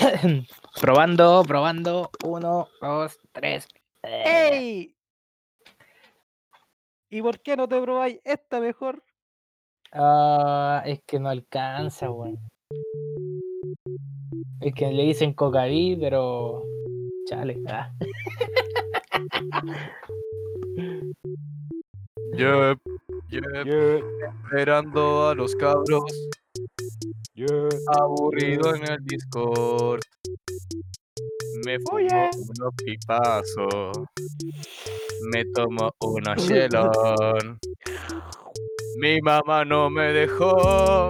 [0.80, 2.10] probando, probando.
[2.24, 3.68] Uno, dos, tres.
[4.02, 4.94] ¡Ey!
[7.10, 9.02] ¿Y por qué no te probáis esta mejor?
[9.92, 12.38] Ah, es que no alcanza, weón.
[14.60, 16.62] Es que le dicen cocaí, pero.
[17.26, 17.60] Chale.
[17.68, 17.92] ah.
[22.32, 22.78] Yep,
[23.28, 24.04] yep,
[24.44, 26.04] esperando a los cabros.
[27.98, 30.00] Aburrido en el Discord.
[31.64, 33.98] Me fumo unos pipazos.
[35.32, 37.58] Me tomo unos chelón.
[39.00, 41.06] Mi mamá no me dejó.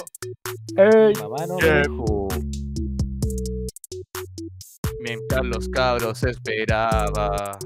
[0.77, 2.29] Ey, Mamá no me dejó.
[5.01, 7.59] Mientras los cabros esperaba.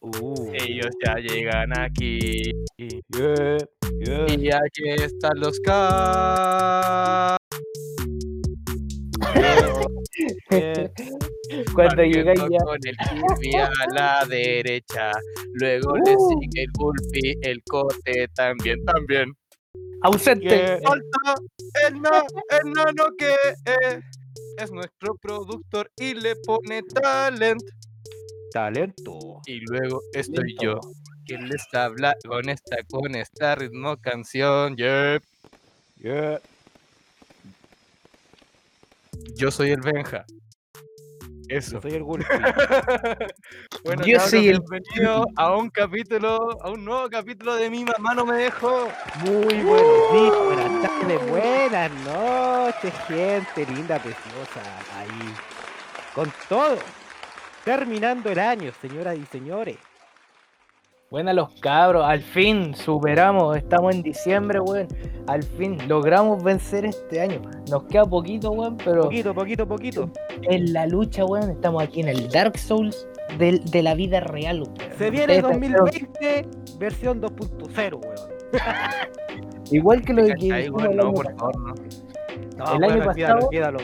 [0.00, 2.52] Uh, Ellos ya llegan aquí.
[2.78, 3.58] yeah,
[3.98, 4.26] yeah.
[4.28, 7.39] Y aquí están los cabros.
[10.50, 10.90] Yeah.
[11.74, 12.58] Cuando Partiendo ya.
[12.64, 15.12] Con el Kirby a la derecha.
[15.54, 16.40] Luego le Uh.
[16.40, 19.32] sigue el Gulpi, el Cote también, también.
[20.02, 20.48] Ausente.
[20.48, 20.78] Yeah.
[20.82, 21.34] Falta
[21.88, 23.30] el, na- el nano que
[23.66, 24.00] eh,
[24.58, 27.62] es nuestro productor y le pone talent.
[28.52, 29.40] Talento.
[29.46, 30.80] Y luego estoy yo,
[31.24, 34.76] quien les habla con esta, con esta ritmo canción.
[34.76, 35.22] Yep.
[35.96, 36.40] Yeah.
[39.34, 40.24] Yo soy el Benja.
[41.48, 41.72] Eso.
[41.72, 42.24] Yo soy el Gulpi.
[43.84, 48.14] bueno, Yo soy el bienvenido a un capítulo, a un nuevo capítulo de Mi Mamá
[48.14, 48.88] No Me Dejó.
[49.24, 54.62] Muy buenos días, buenas tardes, buenas noches, gente linda, preciosa,
[54.96, 55.34] ahí.
[56.14, 56.78] Con todo.
[57.64, 59.76] Terminando el año, señoras y señores.
[61.10, 64.86] Buena los cabros, al fin superamos, estamos en diciembre, weón.
[65.26, 67.42] Al fin logramos vencer este año.
[67.68, 70.08] Nos queda poquito, weón, pero Poquito, poquito, poquito.
[70.42, 73.08] en la lucha, weón, estamos aquí en el Dark Souls
[73.38, 74.74] de, la vida real, weón.
[74.98, 76.48] Se viene Ustedes pensaron- 2020,
[76.78, 78.16] versión 2.0, weón.
[79.72, 81.38] Igual que lo que el No, año por pasado.
[81.38, 81.74] favor, no.
[82.56, 83.78] No, El weón, año pasado- olvídalo.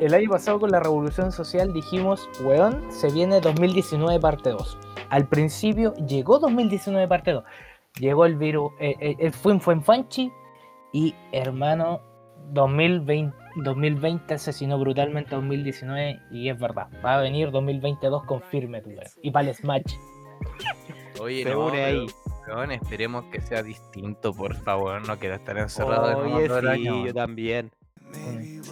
[0.00, 4.78] El año pasado con la revolución social dijimos, weón, se viene 2019 parte 2.
[5.10, 7.44] Al principio llegó 2019 parte 2.
[8.00, 10.30] Llegó el virus, eh, eh, el fue fue en Fanchi
[10.92, 12.00] y hermano,
[12.52, 18.80] 2020, 2020 asesinó brutalmente a 2019 y es verdad, va a venir 2022 con firme,
[18.84, 19.00] weón.
[19.22, 19.96] Y para el Smash.
[21.20, 22.06] Oye, Se no, une pero, ahí.
[22.48, 25.06] weón, esperemos que sea distinto, por favor.
[25.06, 27.06] No quiero estar encerrado Oye, todo el sí, año.
[27.06, 27.70] yo también.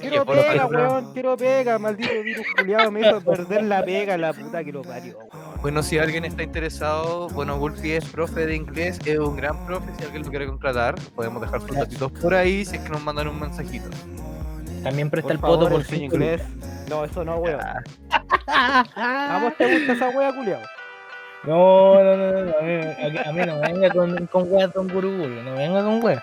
[0.00, 4.64] Quiero pega, weón, quiero pega, maldito virus culiado me hizo perder la pega, la puta
[4.64, 5.45] que lo parió, weón.
[5.62, 9.86] Bueno, si alguien está interesado, bueno, Wolfie es profe de inglés, es un gran profe,
[9.98, 13.02] si alguien lo quiere contratar, podemos dejar sus datitos por ahí si es que nos
[13.02, 13.88] mandan un mensajito.
[14.84, 16.42] También presta Por el poto por inglés.
[16.88, 17.60] No, eso no, weón.
[18.46, 18.84] Ah,
[19.36, 20.60] ¿A vos te gusta esa wea, culiao?
[21.44, 24.72] No, no, no, no, a mí, a- a mí no me venga con, con weas
[24.72, 26.22] Don Guruguru, no me venga con weas.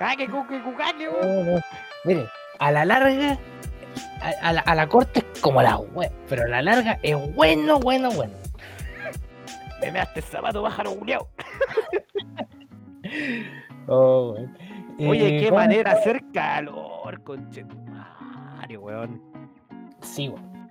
[0.00, 1.60] ¡Ah, que cuque, cucaque, No, no.
[2.04, 2.26] Mire,
[2.58, 3.38] a la larga,
[4.20, 7.16] a, a la, a la corte es como la web, pero a la larga es
[7.34, 8.32] bueno, bueno, bueno.
[9.80, 11.28] Me measte el zapato, pájaro, culiao.
[13.88, 14.56] Oh, weón.
[15.08, 19.22] Oye, Eh, qué ¿cómo manera hacer calor, conchetumario, weón.
[20.00, 20.70] Sí, weón.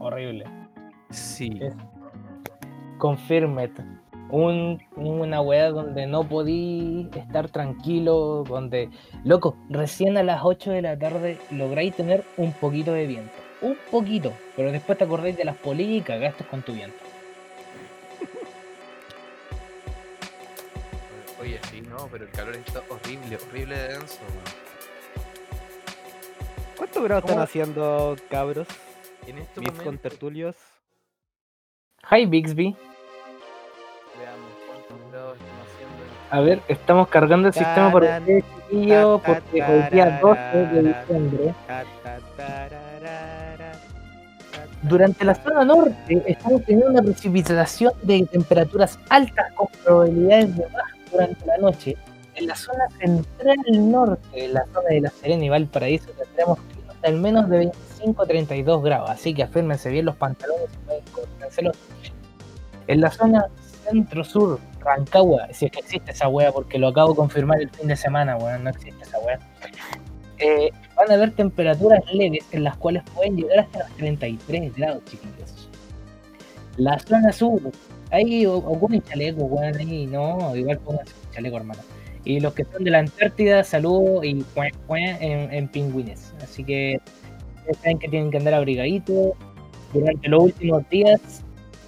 [0.00, 0.44] Horrible.
[1.10, 1.58] sí.
[1.60, 1.74] Es-
[2.98, 3.70] Confirmed.
[4.32, 8.88] Un, una wea donde no podí estar tranquilo, donde,
[9.24, 13.32] loco, recién a las 8 de la tarde lográis tener un poquito de viento.
[13.60, 16.96] Un poquito, pero después te acordáis de las polillas y cagaste con tu viento.
[21.40, 24.20] Oye, sí, no, pero el calor está horrible, horrible de denso.
[24.30, 24.62] weón.
[26.76, 28.66] ¿Cuántos grados están haciendo, cabros?
[29.26, 30.56] En este Mis contertulios.
[32.10, 32.74] Hi Bixby.
[36.32, 40.82] A ver, estamos cargando el sistema por Taran, ustedes, chiquillos, porque hoy día 12 de
[40.82, 41.54] diciembre,
[44.80, 50.96] durante la zona norte, estamos teniendo una precipitación de temperaturas altas con probabilidades de baja
[51.10, 51.96] durante la noche.
[52.36, 53.58] En la zona central
[53.90, 56.58] norte, en la zona de La Serena y Valparaíso, tendremos
[57.02, 60.70] al menos de 25 a 32 grados, así que afírmense bien los pantalones
[61.58, 61.76] y los
[62.86, 63.48] En la zona
[63.92, 67.88] centro-sur, Rancagua, si es que existe esa wea, porque lo acabo de confirmar el fin
[67.88, 69.38] de semana, weón, no existe esa wea.
[70.38, 75.04] Eh, van a haber temperaturas leves en las cuales pueden llegar hasta los 33 grados,
[75.04, 75.68] chiquillos.
[76.78, 77.60] La zona sur,
[78.10, 81.80] ahí ocupen chaleco, weón, ahí no, igual pónganse un chaleco, hermano.
[82.24, 86.32] Y los que son de la Antártida, saludos y cué, cué en, en pingüines.
[86.42, 87.00] Así que
[87.80, 89.32] saben que tienen que andar abrigaditos.
[89.92, 91.20] Durante los últimos días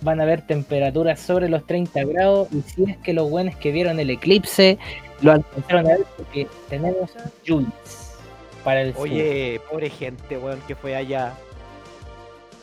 [0.04, 3.72] van a haber temperaturas sobre los 30 grados y si es que los buenos que
[3.72, 4.78] vieron el eclipse
[5.22, 7.10] lo alcanzaron a ver porque tenemos
[7.44, 8.16] lluvias
[8.62, 9.02] para el sur.
[9.02, 11.32] Oye, pobre gente, weón, que fue allá.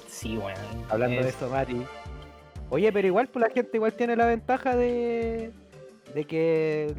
[0.08, 0.60] Sí, bueno.
[0.90, 1.82] Hablando de es- eso, Mati.
[2.70, 5.52] Oye, pero igual pues la gente igual tiene la ventaja de,
[6.14, 6.94] de que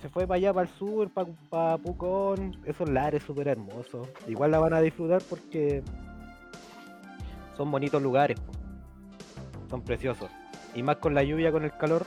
[0.00, 1.10] se fue para allá, para el sur,
[1.50, 2.56] para Pucón.
[2.66, 4.06] Esos lares súper hermosos.
[4.28, 5.82] Igual la van a disfrutar porque
[7.56, 8.38] son bonitos lugares.
[8.38, 8.52] po.
[9.72, 10.30] Son preciosos.
[10.74, 12.04] Y más con la lluvia, con el calor.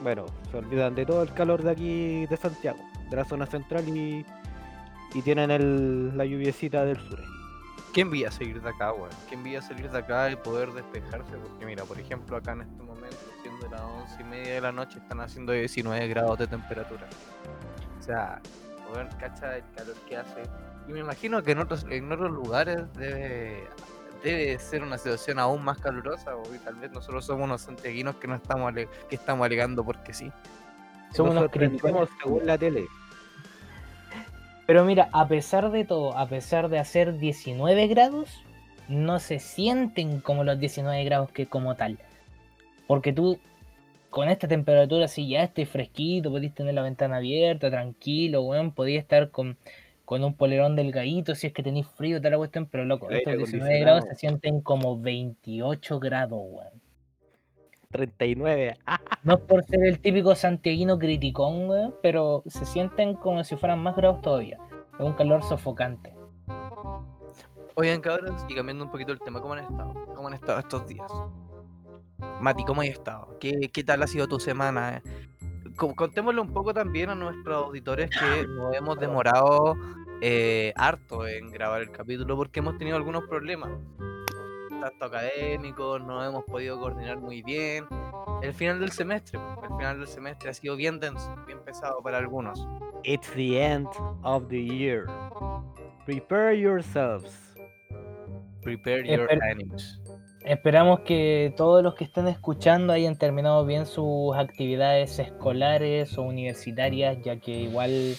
[0.00, 2.78] Bueno, se olvidan de todo el calor de aquí de Santiago,
[3.10, 4.24] de la zona central y,
[5.12, 7.18] y tienen el, la lluviecita del sur.
[7.92, 9.10] ¿Qué envía salir de acá, weón?
[9.28, 11.36] ¿Qué envía salir de acá y poder despejarse?
[11.36, 14.70] Porque mira, por ejemplo, acá en este momento, siendo las once y media de la
[14.70, 17.08] noche, están haciendo 19 grados de temperatura.
[17.98, 18.40] O sea,
[18.94, 20.42] weón, cacha el calor que hace.
[20.86, 23.64] Y me imagino que en otros, en otros lugares debe,
[24.22, 28.28] debe ser una situación aún más calurosa, o tal vez nosotros somos unos santiaguinos que
[28.28, 30.30] no estamos que estamos alegando porque sí.
[31.12, 32.86] Somos unos vivimos según la tele.
[34.66, 38.44] Pero mira, a pesar de todo, a pesar de hacer 19 grados,
[38.86, 41.98] no se sienten como los 19 grados que como tal.
[42.86, 43.38] Porque tú,
[44.10, 49.02] con esta temperatura, si ya estés fresquito, podés tener la ventana abierta, tranquilo, weón, podías
[49.02, 49.56] estar con,
[50.10, 53.36] con un polerón delgadito si es que tenéis frío, tal la cuestión, pero loco, estos
[53.36, 56.82] 19 grados se sienten como 28 grados, weón.
[57.92, 58.76] 39.
[58.86, 63.54] Ah, No es por ser el típico santiaguino criticón, weón, pero se sienten como si
[63.54, 64.58] fueran más grados todavía.
[64.98, 66.12] Es un calor sofocante.
[67.76, 69.94] Oigan, cabros, y cambiando un poquito el tema, ¿cómo han estado?
[70.16, 71.08] ¿Cómo han estado estos días?
[72.40, 73.38] Mati, ¿cómo has estado?
[73.38, 74.96] ¿Qué, qué tal ha sido tu semana?
[74.96, 75.02] eh?
[75.80, 79.74] Co- Contémosle un poco también a nuestros auditores que nos hemos demorado
[80.20, 83.70] eh, harto en grabar el capítulo porque hemos tenido algunos problemas.
[84.68, 87.86] Tanto académicos, no hemos podido coordinar muy bien.
[88.42, 92.18] El final del semestre, el final del semestre ha sido bien denso, bien pesado para
[92.18, 92.66] algunos.
[93.02, 93.88] It's the end
[94.22, 95.06] of the year.
[96.04, 97.54] Prepare yourselves.
[98.62, 99.50] Prepare your Espera.
[99.52, 99.99] enemies.
[100.50, 107.18] Esperamos que todos los que estén escuchando hayan terminado bien sus actividades escolares o universitarias,
[107.22, 108.16] ya que igual,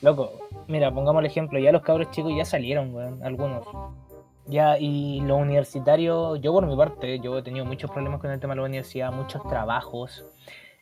[0.00, 3.66] loco, mira, pongamos el ejemplo, ya los cabros chicos ya salieron, weón, algunos.
[4.46, 8.40] Ya, y los universitarios, yo por mi parte, yo he tenido muchos problemas con el
[8.40, 10.24] tema de la universidad, muchos trabajos.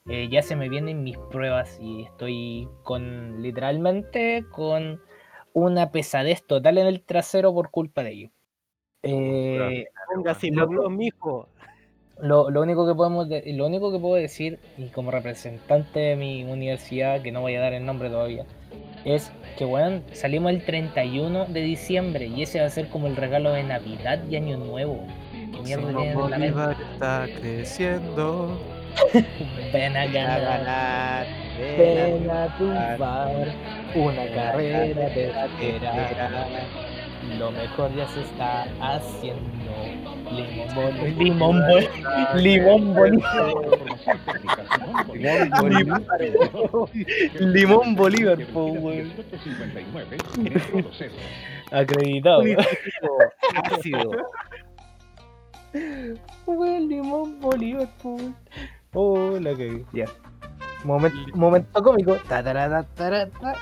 [0.08, 5.00] eh, ya se me vienen mis pruebas y estoy con, literalmente, con
[5.52, 8.35] una pesadez total en el trasero por culpa de ello.
[9.08, 11.48] Eh, Póngase los mijo.
[12.20, 16.16] lo, lo único que podemos de- lo único que puedo decir, y como representante de
[16.16, 18.44] mi universidad, que no voy a dar el nombre todavía,
[19.04, 23.16] es que bueno, salimos el 31 de diciembre y ese va a ser como el
[23.16, 25.04] regalo de Navidad y Año Nuevo.
[25.32, 26.60] ¿Qué mierda tienen en la mente?
[26.94, 28.58] Está creciendo.
[29.74, 31.26] Ven a A ganar,
[31.58, 33.48] ven a triunfar,
[33.94, 35.48] una carrera espera.
[37.38, 39.42] Lo mejor ya se está haciendo.
[40.30, 41.88] Limón Bol- Limón Bol-
[42.34, 43.52] Limón Bolívar.
[47.40, 48.38] Limón Bolívar.
[51.72, 52.42] Acreditado.
[53.72, 54.10] Ácido.
[56.46, 57.88] Limón Bolívar.
[58.94, 60.06] Oh, la que Ya.
[60.84, 62.16] Momento, momento cómico.
[62.28, 63.54] Ta, tara, ta, tara, ta.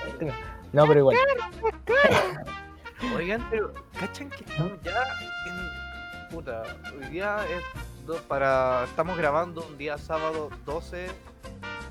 [0.72, 1.16] No, pero igual.
[3.16, 4.92] Oigan, pero ¿cachan que estamos ya
[5.46, 6.28] en.
[6.30, 6.62] Puta,
[6.98, 7.62] hoy día es
[8.06, 8.84] do- para.
[8.84, 11.08] Estamos grabando un día sábado 12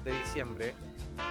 [0.04, 0.74] de diciembre.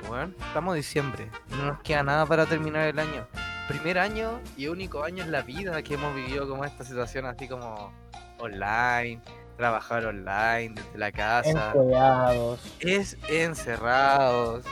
[0.09, 1.31] Bueno, estamos en diciembre.
[1.51, 3.27] No nos queda nada para terminar el año.
[3.69, 7.49] Primer año y único año en la vida que hemos vivido como esta situación así
[7.49, 7.93] como
[8.39, 9.21] online,
[9.57, 11.69] trabajar online desde la casa.
[11.75, 12.61] Encuevados.
[12.81, 14.65] es encerrados,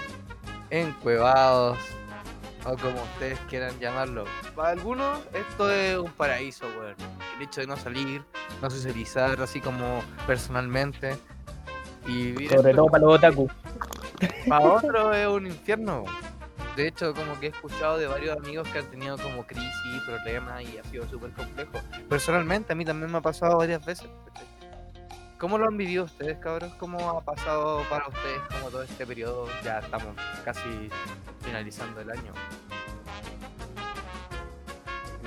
[0.71, 1.79] encuevados,
[2.65, 4.25] o como ustedes quieran llamarlo.
[4.55, 6.95] Para algunos esto es un paraíso, weón.
[7.37, 8.25] El hecho de no salir,
[8.61, 11.17] no socializar así como personalmente.
[12.07, 13.49] Y vivir Sobre todo para los otaku.
[14.49, 16.05] para otros es un infierno.
[16.77, 20.63] De hecho, como que he escuchado de varios amigos que han tenido como crisis, problemas
[20.63, 21.73] y ha sido súper complejo.
[22.09, 24.09] Personalmente, a mí también me ha pasado varias veces.
[25.41, 26.71] ¿Cómo lo han vivido ustedes, cabros?
[26.75, 29.49] ¿Cómo ha pasado para ustedes como todo este periodo?
[29.65, 30.91] Ya estamos casi
[31.41, 32.33] finalizando el año.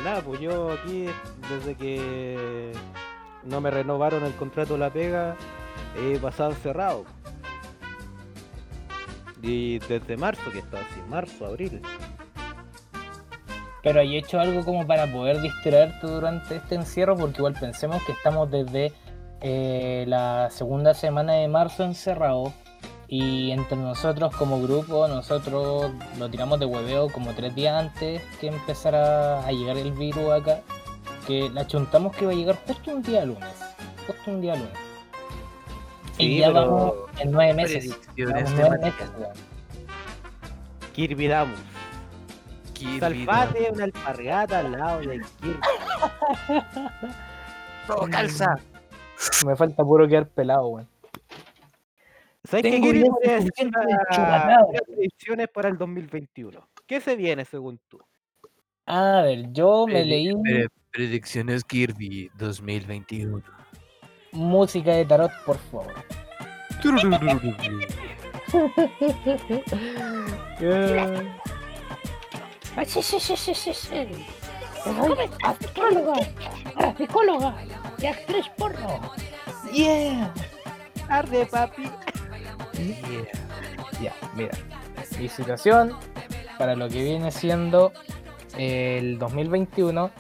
[0.03, 1.10] Nada, pues yo aquí,
[1.50, 2.74] desde que
[3.43, 5.36] no me renovaron el contrato de la pega,
[5.98, 7.05] he pasado encerrado.
[9.41, 11.82] Y desde marzo que está así, marzo, abril.
[13.82, 18.12] pero hay hecho algo como para poder distraerte durante este encierro, porque igual pensemos que
[18.12, 18.93] estamos desde
[19.45, 22.53] eh, la segunda semana de marzo encerrados
[23.09, 28.47] y entre nosotros como grupo, nosotros lo tiramos de hueveo como tres días antes que
[28.47, 30.62] empezara a llegar el virus acá,
[31.27, 33.53] que la chuntamos que iba a llegar justo un día lunes,
[34.07, 34.71] justo un día lunes.
[36.17, 37.85] y ya pero vamos en nueve meses.
[37.85, 39.12] Predicciones Vamos nueve meses.
[40.93, 41.59] Kirby Damus.
[43.00, 45.59] Salfate una alpargata al lado de Kirby.
[47.88, 48.55] Todo calza.
[49.46, 50.88] Me falta puro quedar pelado, weón.
[52.44, 53.03] ¿Sabes qué decir
[54.86, 56.68] predicciones para el 2021.
[56.86, 58.00] ¿Qué se viene según tú?
[58.86, 63.42] A ver, yo me leí pre- Predicciones Kirby 2021.
[64.34, 65.94] música de tarot, por favor.
[72.86, 74.08] Sí, sí, sí, sí, sí, sí.
[74.84, 76.13] Soy astróloga,
[76.98, 77.56] psicóloga
[78.03, 79.00] y actriz porno.
[79.72, 80.33] Yeah.
[81.07, 81.83] Tarde, papi.
[84.01, 84.51] Ya, mira.
[85.17, 85.93] Mi situación
[86.57, 87.93] para lo que viene siendo
[88.57, 90.12] el 2021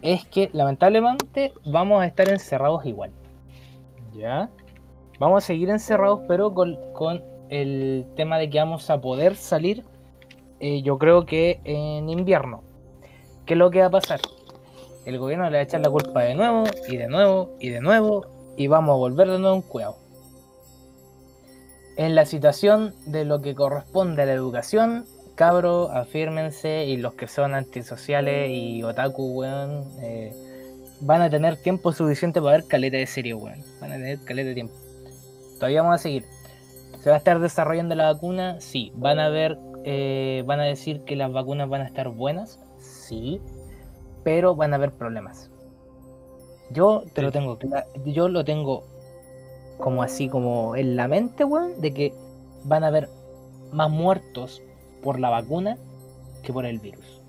[0.00, 3.12] es que lamentablemente vamos a estar encerrados igual.
[4.14, 4.48] ¿Ya?
[5.18, 9.84] Vamos a seguir encerrados, pero con, con el tema de que vamos a poder salir,
[10.58, 12.62] eh, yo creo que en invierno.
[13.44, 14.20] ¿Qué es lo que va a pasar?
[15.04, 17.80] El gobierno le va a echar la culpa de nuevo, y de nuevo, y de
[17.80, 18.26] nuevo,
[18.56, 19.96] y vamos a volver de nuevo un cuevo.
[21.96, 27.26] En la situación de lo que corresponde a la educación, cabro, afírmense y los que
[27.26, 30.34] son antisociales y otaku, weón, eh,
[31.00, 33.64] van a tener tiempo suficiente para ver caleta de serie, weón.
[33.80, 34.74] Van a tener caleta de tiempo.
[35.54, 36.24] Todavía vamos a seguir.
[37.00, 38.60] ¿Se va a estar desarrollando la vacuna?
[38.60, 38.92] Sí.
[38.94, 42.60] ¿Van a ver, eh, van a decir que las vacunas van a estar buenas?
[42.78, 43.40] Sí.
[44.22, 45.50] Pero van a haber problemas.
[46.70, 47.58] Yo te lo tengo
[48.04, 48.84] yo lo tengo
[49.78, 52.14] como así como en la mente, weón, de que
[52.64, 53.08] van a haber
[53.72, 54.62] más muertos
[55.02, 55.78] por la vacuna
[56.42, 57.20] que por el virus.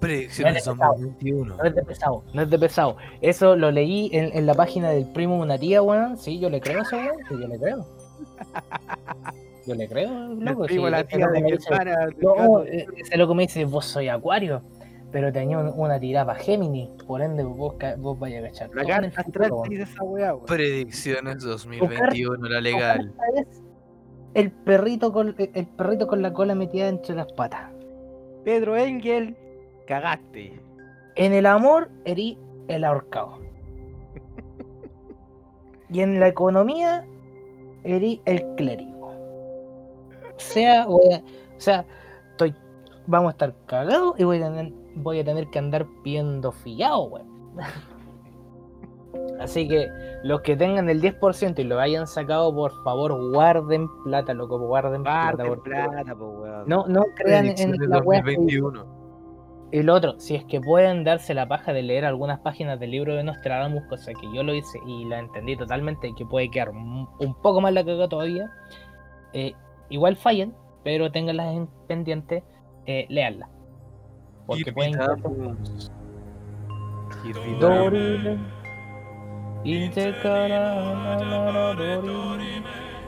[0.00, 0.92] Predicciones No es de pesado.
[0.92, 1.56] 2021.
[1.56, 2.96] No es de pesado, no es de pesado.
[3.20, 6.16] Eso lo leí en, en la página del primo de una tía, weón.
[6.16, 7.16] Sí, yo le creo a eso, weón.
[7.28, 7.86] Sí, yo le creo.
[9.66, 10.66] Yo le creo, loco.
[10.66, 12.08] Sí, la tía de mi hermana.
[12.22, 14.62] No, eh, ese loco me dice, vos soy acuario.
[15.10, 16.90] Pero tenía un- una tirada Géminis.
[17.06, 18.70] Por ende, vos, ca- vos vayas a cachar.
[18.74, 19.22] La carta
[19.68, 20.36] dice esa weá.
[20.46, 23.14] Predicciones 2021, la legal.
[23.36, 23.62] Es
[24.34, 27.70] El perrito, con, el perrito con la cola metida entre las patas.
[28.44, 29.36] Pedro Engel,
[29.86, 30.60] cagaste.
[31.16, 32.38] En el amor, erí
[32.68, 33.38] el ahorcado.
[35.90, 37.06] Y en la economía,
[37.82, 39.06] erí el clérigo.
[39.08, 41.18] O sea, voy a-
[41.56, 41.84] o sea,
[42.32, 42.54] estoy,
[43.06, 47.04] vamos a estar cagados y voy a tener, voy a tener que andar pidiendo fiado,
[47.04, 47.28] weón.
[49.40, 49.88] Así que
[50.24, 55.02] los que tengan el 10% y lo hayan sacado, por favor, guarden plata, loco, guarden
[55.02, 55.44] plata.
[55.44, 56.64] Porque- plata, po, weón.
[56.66, 58.98] No, no crean en la 2021.
[59.70, 62.90] y lo otro, si es que pueden darse la paja de leer algunas páginas del
[62.90, 66.70] libro de Nostradamus, cosa que yo lo hice y la entendí totalmente, que puede quedar
[66.70, 68.50] un poco más la cagada todavía,
[69.32, 69.54] eh,
[69.88, 72.42] igual fallen, pero tenganlas en pendiente,
[72.86, 73.48] eh, leanla.
[74.48, 74.98] Porque Kirby pueden.
[77.60, 78.38] Dorime.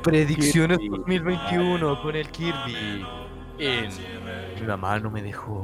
[0.03, 0.99] Predicciones Kirby.
[0.99, 3.07] 2021 con el Kirby.
[3.59, 3.89] En
[4.61, 5.63] Mi mamá no me dejó.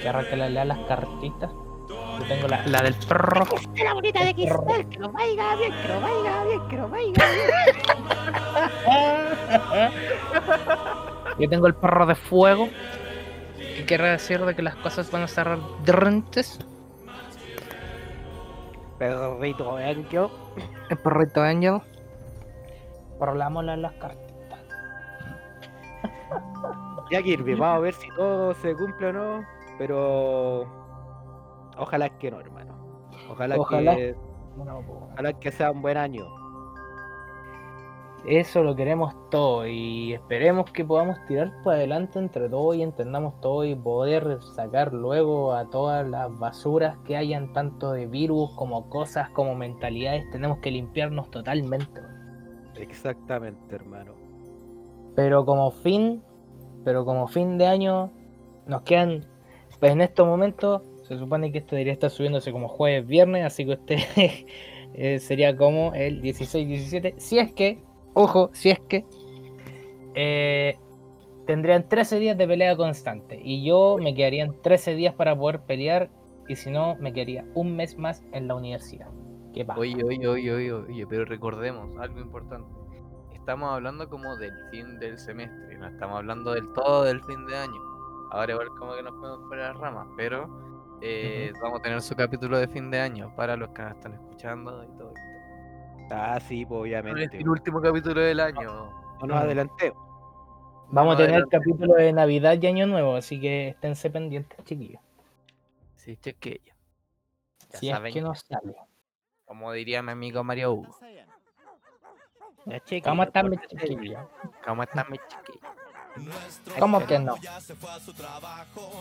[0.00, 1.50] Que arranque la lea las cartitas.
[1.88, 3.44] Yo tengo la, la del perro.
[3.82, 7.12] La bonita de cristal, que no vaya bien, que no vaya bien, que no vaya
[8.86, 9.92] bien.
[11.38, 12.68] Yo tengo el perro de fuego.
[13.82, 16.60] Que quiere decir de que las cosas van a estar ardientes.
[18.96, 20.28] Perrito Engel.
[20.88, 21.80] El perrito Angel.
[23.18, 24.60] Rolámosle las cartitas.
[27.10, 29.46] Ya Kirby, vamos a ver si todo se cumple o no.
[29.78, 30.68] Pero
[31.76, 32.76] ojalá que no, hermano.
[33.30, 33.96] Ojalá, Ojalá.
[33.96, 34.14] que
[34.58, 34.78] No,
[35.10, 36.41] ojalá que sea un buen año.
[38.26, 43.40] Eso lo queremos todo y esperemos que podamos tirar para adelante entre todos y entendamos
[43.40, 48.88] todo y poder sacar luego a todas las basuras que hayan, tanto de virus como
[48.88, 50.30] cosas como mentalidades.
[50.30, 52.00] Tenemos que limpiarnos totalmente.
[52.76, 54.12] Exactamente, hermano.
[55.16, 56.22] Pero como fin,
[56.84, 58.12] pero como fin de año,
[58.66, 59.26] nos quedan,
[59.80, 63.64] pues en estos momentos, se supone que esto debería estar subiéndose como jueves, viernes, así
[63.66, 63.98] que usted
[64.94, 67.82] eh, sería como el 16-17, si es que,
[68.14, 69.04] ojo, si es que
[70.14, 70.78] eh,
[71.46, 73.40] tendrían 13 días de pelea constante.
[73.42, 76.10] Y yo me quedarían 13 días para poder pelear.
[76.48, 79.08] Y si no, me quedaría un mes más en la universidad.
[79.54, 79.80] ¿Qué pasa?
[79.80, 82.68] Oye, oye, oye, oye, oye, pero recordemos algo importante.
[83.32, 87.56] Estamos hablando como del fin del semestre, no estamos hablando del todo del fin de
[87.56, 87.80] año.
[88.30, 90.48] Ahora igual como que nos podemos poner las ramas, pero
[91.00, 94.14] eh, vamos a tener su capítulo de fin de año para los que nos están
[94.14, 95.12] escuchando y todo.
[96.12, 97.38] Ah, sí, pues es obviamente.
[97.38, 98.90] el último capítulo del año.
[99.20, 99.96] No nos adelantemos.
[100.90, 101.56] Vamos a tener adelante.
[101.58, 105.00] capítulo de Navidad y Año Nuevo, así que esténse pendientes, chiquillos.
[105.96, 106.74] Sí, chequeya.
[107.70, 108.74] Ya Si saben, es que no sale.
[109.46, 110.96] como diría mi amigo Mario Hugo.
[112.66, 114.20] Ya, ¿Cómo están mis chiquillos?
[114.66, 115.72] ¿Cómo están mis chiquillos?
[116.78, 117.36] ¿Cómo que no?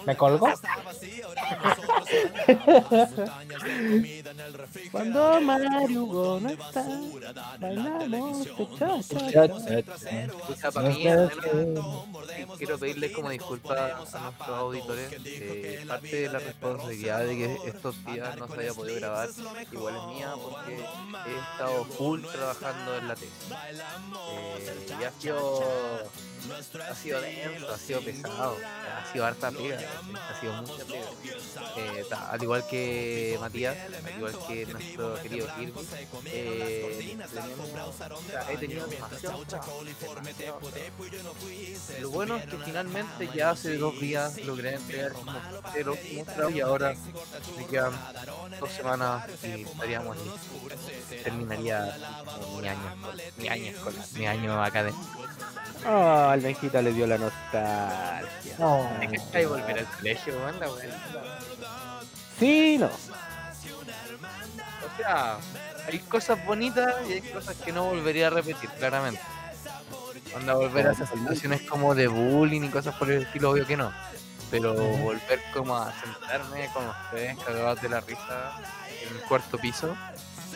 [0.06, 0.48] ¿Me colgó?
[4.92, 6.86] Cuando Mario Hugo no está,
[7.60, 8.48] bailamos
[12.58, 15.14] quiero pedirles como disculpas a nuestros auditores.
[15.26, 19.30] eh, parte de la responsabilidad de que estos días no se haya podido grabar,
[19.72, 23.52] igual es mía, porque he estado full trabajando en la tesis.
[24.32, 25.04] Eh, y
[26.90, 29.80] ha sido, denso, ha sido pesado, ha sido harta pega,
[30.30, 31.06] ha sido mucha pega.
[31.78, 35.74] Eh, al igual que Matías, al igual que nuestro querido Kirby,
[36.26, 39.46] eh, tenemos, o sea, he tenido demasiado.
[42.00, 46.96] Lo bueno es que finalmente ya hace dos días logré entregar como trabajo y ahora
[47.58, 47.94] me quedan
[48.60, 51.24] dos semanas y estaríamos listos.
[51.24, 51.98] Terminaría
[52.60, 52.96] mi año,
[53.38, 55.22] mi año escolar, mi año académico.
[55.88, 58.56] Oh, al Benjita le dio la nostalgia.
[58.60, 58.90] No.
[59.00, 60.60] ¿Te cachai volver al colegio, weón?
[60.60, 60.90] La weá.
[62.38, 62.88] Sí, no.
[62.88, 65.38] O sea,
[65.88, 69.22] hay cosas bonitas y hay cosas que no volvería a repetir, claramente.
[70.36, 73.78] Onda volver a esas situaciones como de bullying y cosas por el estilo, obvio que
[73.78, 73.92] no.
[74.50, 78.52] Pero volver como a sentarme con ustedes cagados de la risa
[79.08, 79.96] en el cuarto piso.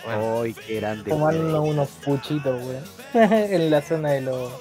[0.05, 1.09] Bueno, Ay, qué grande.
[1.09, 1.71] Tomando güey.
[1.71, 2.83] unos puchitos, weón.
[3.31, 4.51] en la zona de los,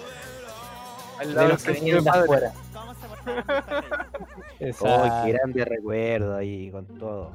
[1.21, 2.23] al de los que de padre.
[2.23, 2.53] afuera.
[3.27, 3.85] Ay,
[4.69, 7.33] Esa- qué grande recuerdo ahí con todo.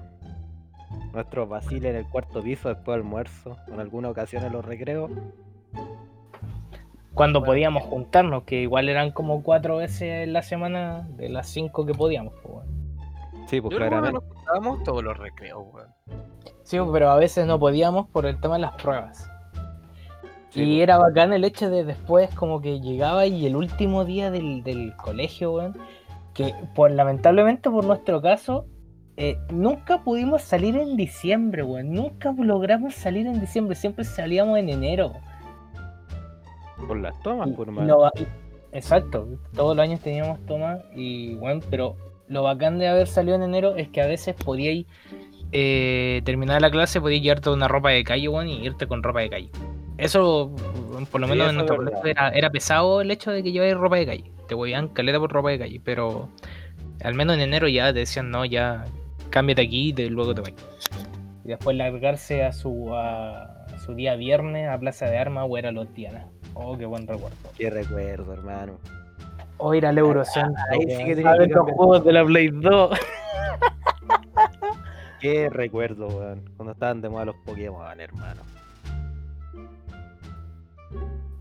[1.14, 5.12] Nuestros vaciles en el cuarto piso después del almuerzo, en alguna ocasión en los recreos.
[7.14, 11.86] Cuando podíamos juntarnos, que igual eran como cuatro veces en la semana de las cinco
[11.86, 12.34] que podíamos.
[12.42, 13.48] pues, weón.
[13.48, 14.14] Sí, pues Yo claramente.
[14.14, 15.90] nos juntábamos todos los recreos, weón.
[16.64, 19.28] Sí, pero a veces no podíamos por el tema de las pruebas.
[20.50, 20.84] Sí, y pues.
[20.84, 24.96] era bacán el hecho de después como que llegaba y el último día del, del
[24.96, 25.78] colegio, weón,
[26.34, 28.66] que por lamentablemente por nuestro caso,
[29.22, 31.92] eh, nunca pudimos salir en diciembre, weón.
[31.94, 35.12] Nunca logramos salir en diciembre, siempre salíamos en enero.
[36.88, 37.86] Por las tomas, por más.
[37.86, 38.10] lo
[38.72, 41.98] exacto, todos los años teníamos tomas y bueno, pero
[42.30, 44.86] lo bacán de haber salido en enero es que a veces podíais
[45.52, 49.20] eh, terminar la clase, podías llevarte una ropa de calle, weón, y irte con ropa
[49.20, 49.50] de calle.
[50.00, 50.52] Eso,
[51.12, 53.76] por lo menos en es nuestro colegio era, era pesado el hecho de que lleváis
[53.76, 54.32] ropa de calle.
[54.48, 56.30] Te voían caleta por ropa de calle, pero
[57.04, 58.86] al menos en enero ya te decían, no, ya
[59.30, 60.54] cámbiate aquí y te- luego te vas.
[61.44, 65.58] Y después largarse a su, a, a su día viernes a Plaza de Armas o
[65.58, 66.28] era los Diana.
[66.54, 67.36] Oh, qué buen recuerdo.
[67.58, 68.74] Qué recuerdo, hermano.
[69.58, 70.62] O ir al Eurocentro.
[70.72, 72.98] ahí sí que tenía a ver los juegos de la Play 2.
[75.20, 76.50] Qué recuerdo, weón.
[76.56, 78.42] Cuando estaban de moda los Pokémon, hermano.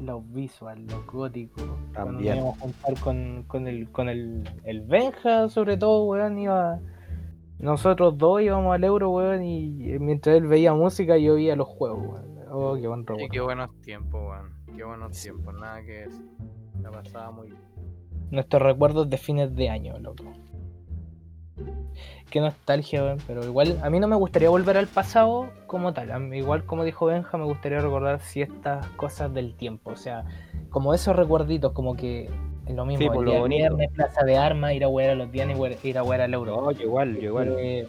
[0.09, 1.62] Los visual, los góticos.
[1.62, 2.37] Cuando También.
[2.38, 6.81] íbamos a juntar con, con el con el, el Benja, sobre todo, weón, iba.
[7.59, 9.68] Nosotros dos íbamos al Euro, weón, y
[10.01, 12.38] mientras él veía música, yo veía los juegos, weón.
[12.51, 13.29] Oh, qué buen Sí, recuerdo.
[13.33, 14.51] qué buenos tiempos, weón.
[14.75, 16.07] Qué buenos tiempos, nada que.
[16.83, 17.61] La pasaba muy bien.
[18.31, 20.25] Nuestros recuerdos de fines de año, loco.
[22.31, 23.18] Qué nostalgia, weón.
[23.27, 26.11] Pero igual, a mí no me gustaría volver al pasado como tal.
[26.11, 29.90] A mí, igual, como dijo Benja, me gustaría recordar ciertas cosas del tiempo.
[29.90, 30.25] O sea,
[30.71, 32.29] como esos recuerditos, como que
[32.66, 32.99] es lo mismo.
[32.99, 35.88] Sí, el por lo día viernes, plaza de armas, ir a jugar a los y
[35.88, 36.61] ir a jugar al euro.
[36.61, 37.57] No, yo igual, yo igual.
[37.59, 37.88] Eh,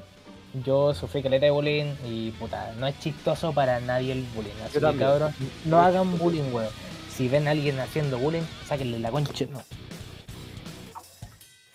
[0.65, 4.51] yo sufrí caleta de bullying y puta, no es chistoso para nadie el bullying.
[4.65, 5.33] Así que cabrón,
[5.65, 6.69] no hagan bullying, weón.
[7.09, 9.59] Si ven a alguien haciendo bullying, sáquenle la concha, no.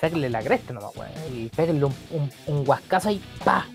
[0.04, 1.10] Sáquenle la cresta nomás, weón.
[1.34, 3.66] Y péguenle un, un, un guascazo ahí, pa.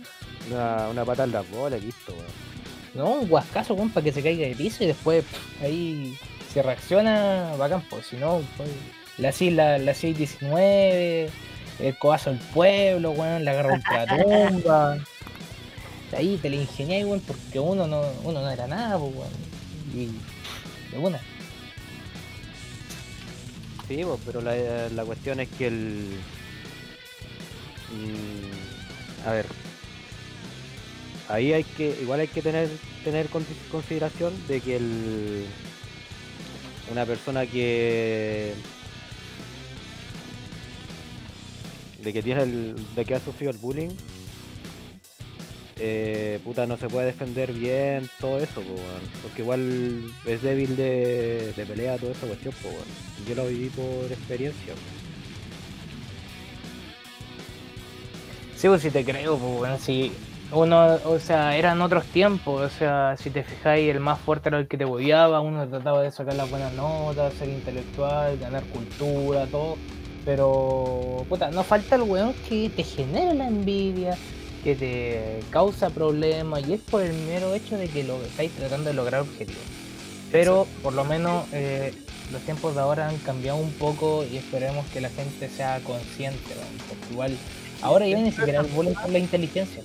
[0.48, 2.28] Una, una pata en las bolas, listo, weón.
[2.94, 6.16] No, un guascazo, weón, para que se caiga de piso y después pff, ahí
[6.54, 8.70] si reacciona, bacán, pues si no, pues,
[9.18, 11.32] le hacís la, la 619,
[11.80, 14.98] el codazo al pueblo, weón, la agarra ultratumba.
[16.16, 19.32] Ahí te la ingeniáis, weón, porque uno no, uno no era nada, pues, weón.
[19.96, 21.20] Y de una.
[23.90, 26.20] Pero la, la cuestión es que el.
[27.92, 29.46] mm, a ver.
[31.28, 31.98] Ahí hay que.
[32.02, 32.70] Igual hay que tener,
[33.04, 35.46] tener con- consideración de que el.
[36.92, 38.54] Una persona que.
[42.04, 42.76] De que tiene el.
[42.96, 43.90] de que ha sufrido el bullying.
[45.80, 48.76] Eh, puta, no se puede defender bien todo eso, po,
[49.24, 52.70] porque igual es débil de, pelea, toda esa cuestión, po,
[53.28, 54.74] yo lo viví por experiencia.
[58.58, 60.12] Sí, pues si te creo, pues si
[60.52, 64.60] uno, o sea, eran otros tiempos, o sea, si te fijáis, el más fuerte era
[64.60, 69.46] el que te odiaba, uno trataba de sacar las buenas notas, ser intelectual, ganar cultura,
[69.48, 69.78] todo,
[70.26, 74.18] pero, puta, no falta el weón que te genera la envidia,
[74.64, 78.90] que te causa problemas, y es por el mero hecho de que lo estáis tratando
[78.90, 79.62] de lograr objetivos.
[80.32, 81.94] Pero, por lo menos, eh,
[82.32, 86.40] los tiempos de ahora han cambiado un poco y esperemos que la gente sea consciente,
[86.88, 87.38] porque igual...
[87.82, 89.82] Ahora ya ni siquiera el bullying por la inteligencia.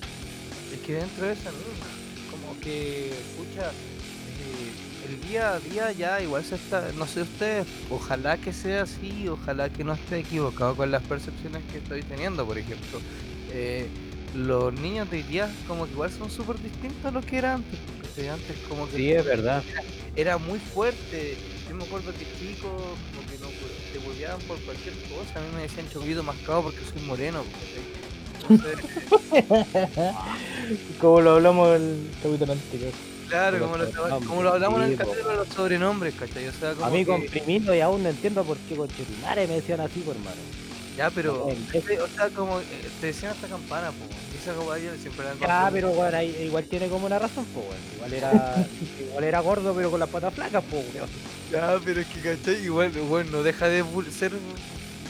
[0.73, 1.87] Es que dentro de esa misma,
[2.29, 3.71] como que, escucha,
[5.07, 9.29] el día a día ya igual se está, no sé ustedes, ojalá que sea así,
[9.29, 12.99] ojalá que no esté equivocado con las percepciones que estoy teniendo, por ejemplo.
[13.55, 13.87] eh,
[14.35, 17.55] los niños de hoy día como que igual son súper distintos a lo que eran
[17.55, 19.63] antes, porque antes como que Sí, es verdad.
[20.15, 21.37] era muy fuerte.
[21.69, 23.47] Yo me acuerdo que chicos como que no
[23.93, 25.39] te volvían por cualquier cosa.
[25.39, 27.43] A mí me decían choquito mascado porque soy moreno.
[30.99, 32.91] Como lo hablamos el capítulo anterior.
[33.29, 36.47] claro, como lo, como lo hablamos en el capítulo de los sobrenombres, ¿cachai?
[36.47, 38.87] O sea, como A mí que- comprimido y aún no entiendo por qué con
[39.47, 40.37] me decían así, pues, hermano.
[40.97, 42.63] Ya, pero, o sea, como eh,
[43.01, 44.05] te decían hasta campana, po.
[44.45, 47.81] Siempre Ya, como- pero bueno, igual tiene como una razón, pues, weón.
[47.95, 48.67] Igual era,
[48.99, 51.09] igual era gordo, pero con las patas flacas, pues, weón.
[51.51, 52.63] Ya, pero es que, ¿cachai?
[52.63, 54.33] Igual, bueno, no deja de ser.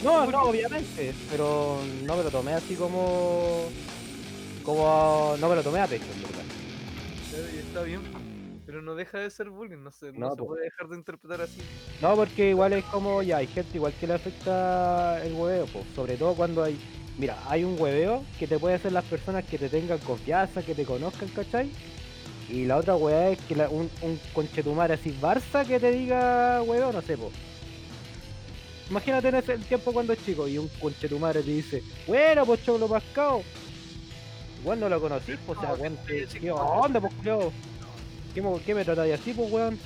[0.04, 3.70] No, no, obviamente, pero no me lo tomé así como.
[4.64, 5.36] Como.
[5.40, 6.44] No me lo tomé a pecho, en verdad.
[7.30, 8.02] Claro, y está bien,
[8.66, 11.42] pero no deja de ser bullying, no sé, no, No, se puede dejar de interpretar
[11.42, 11.60] así.
[12.02, 15.86] No, porque igual es como, ya, hay gente igual que le afecta el hueveo, pues,
[15.96, 16.78] sobre todo cuando hay,
[17.18, 20.76] mira, hay un hueveo que te puede hacer las personas que te tengan confianza, que
[20.76, 21.70] te conozcan, ¿cachai?
[22.50, 26.62] Y la otra hueá es que la- un, un conchetumare así Barça que te diga
[26.62, 27.32] hueveo, no sé, pues.
[28.90, 32.88] Imagínate en ese tiempo cuando es chico y un conchetumare te dice, bueno, pues choclo
[32.88, 33.42] pascado.
[34.62, 37.14] Igual no lo conocí, pues, o sea, weón, ¿qué, qué onda, pues?
[38.34, 39.80] ¿Qué, me- ¿Qué me tratáis así, pues, weón?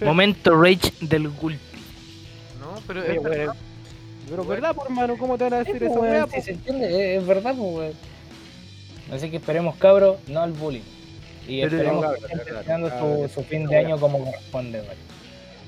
[0.00, 1.58] Momento rage del Gulpi.
[2.60, 3.54] No, pero Oye, es weón, verdad.
[4.28, 6.30] Pero verdad, por hermano, ¿cómo te van a decir eso, weón, weón?
[6.30, 7.92] si se entiende, es, es verdad, pues, weón.
[9.12, 10.82] Así que esperemos, cabros, no al bullying.
[11.46, 15.08] Y Pero esperemos no, que estén terminando su fin de año como corresponde, weón.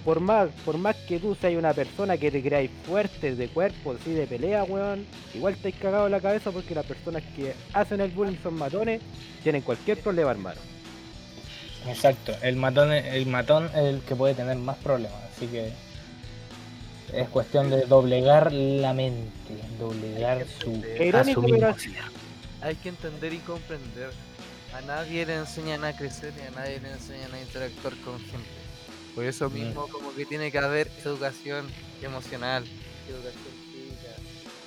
[0.05, 3.95] Por más, por más que tú seas una persona que te creáis fuerte de cuerpo,
[4.01, 7.55] así de pelea, weón, igual te has cagado en la cabeza porque las personas que
[7.75, 9.03] hacen el bullying son matones,
[9.43, 10.61] tienen cualquier problema, hermano.
[11.87, 15.71] Exacto, el matón, el matón es el que puede tener más problemas, así que
[17.15, 19.31] es cuestión de doblegar la mente,
[19.79, 21.75] doblegar su irónico, pero.
[22.63, 24.11] Hay que entender y comprender.
[24.75, 28.49] A nadie le enseñan a crecer y a nadie le enseñan a interactuar con gente.
[29.15, 29.55] Por eso Mm.
[29.55, 31.67] mismo como que tiene que haber educación
[32.03, 32.65] emocional,
[33.09, 34.15] educación física,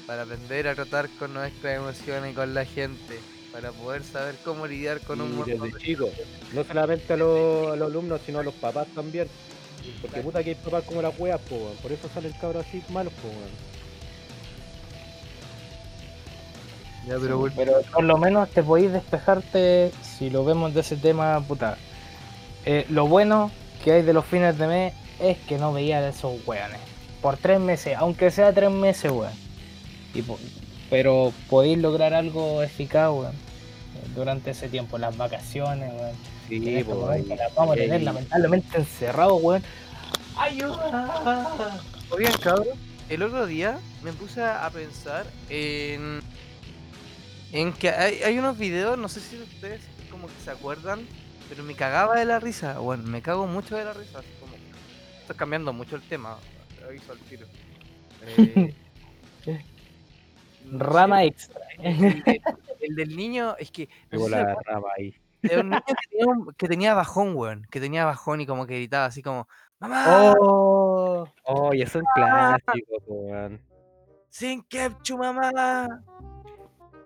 [0.06, 3.19] para aprender a tratar con nuestras emociones y con la gente,
[3.53, 6.10] para poder saber cómo lidiar con un montón desde de chico,
[6.53, 9.29] no solamente a los, a los alumnos, sino a los papás también.
[10.02, 11.76] Porque puta que hay papás como las weas, po, weón.
[11.78, 13.74] por eso salen cabros así malos, po, weón.
[17.08, 21.41] Ya, pero Pero por lo menos te podéis despejarte si lo vemos de ese tema,
[21.41, 21.78] puta.
[22.65, 23.52] Eh, lo bueno
[23.84, 26.80] que hay de los fines de mes es que no veía a esos weones.
[27.22, 29.34] Por tres meses, aunque sea tres meses, weón.
[30.89, 33.34] Pero podéis lograr algo eficaz, weón.
[34.15, 36.33] Durante ese tiempo, las vacaciones, weón.
[36.49, 39.63] En Sí, po, momentos ahí- las vamos a tener lamentablemente encerrados, weón.
[40.38, 41.79] ¡Ayuda!
[42.10, 42.67] Oigan, cabrón,
[43.10, 46.21] el otro día me puse a pensar en.
[47.51, 51.06] En que hay, hay unos videos, no sé si ustedes como que se acuerdan,
[51.49, 52.79] pero me cagaba de la risa.
[52.79, 54.19] Bueno, me cago mucho de la risa.
[54.19, 54.53] Así como.
[55.21, 56.38] Estoy cambiando mucho el tema.
[56.79, 57.45] te Aviso al tiro.
[58.38, 58.73] Eh,
[60.65, 61.62] no Rama sé, extra.
[61.79, 62.41] el, de-
[62.82, 63.88] el del niño, es que.
[64.12, 65.13] no la rama ahí.
[65.43, 67.67] De un niño que tenía, un- que tenía bajón, weón.
[67.69, 69.47] Que tenía bajón y como que gritaba así como.
[69.79, 70.34] ¡Mamá!
[70.39, 73.62] Oh, Oh, y es un clásico, po, weón.
[74.29, 75.88] ¡Sin ketchup, mamá!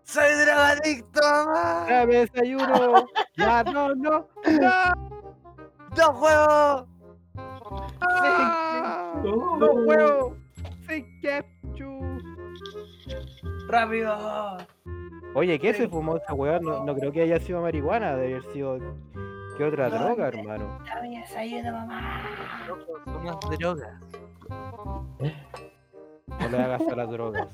[0.04, 1.86] ¡Soy drogadicto, mamá!
[1.90, 3.08] ¡Dame desayuno!
[3.36, 4.28] ¡Ya, no, no!
[4.62, 5.28] ¡No!
[5.98, 6.88] ¡No juego!
[9.24, 10.38] ¡No, huevo!
[11.22, 12.22] Ketchup.
[13.68, 14.58] ¡Rápido!
[15.36, 16.60] Oye, ¿qué se fumó esa weá?
[16.60, 18.80] No, no creo que haya sido marihuana, debe haber sido.
[19.58, 20.38] ¿Qué otra No, droga, no.
[20.40, 20.80] hermano?
[20.86, 22.24] Dame desayuno, mamá.
[22.68, 23.94] No consumas drogas.
[26.40, 27.48] No le hagas a las drogas.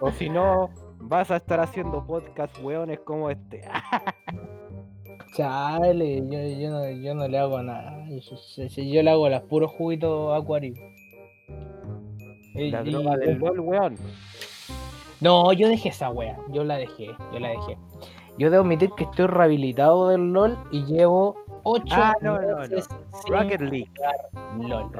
[0.00, 3.62] O si no, vas a estar haciendo podcast weones como este.
[5.36, 8.04] Chale, yo, yo, no, yo no le hago nada.
[8.08, 10.78] Yo, yo- yo- yo le hago los puros juguitos acuarios.
[12.54, 13.96] Y- La y- droga del LOL, weón.
[15.24, 16.38] No, yo dejé esa wea.
[16.50, 17.78] Yo la dejé, yo la dejé.
[18.36, 22.56] Yo debo admitir que estoy rehabilitado del LOL y llevo 8 Ah, no, no, no.
[22.58, 22.86] meses
[23.22, 23.90] sin Rocket League.
[24.60, 24.90] LOL.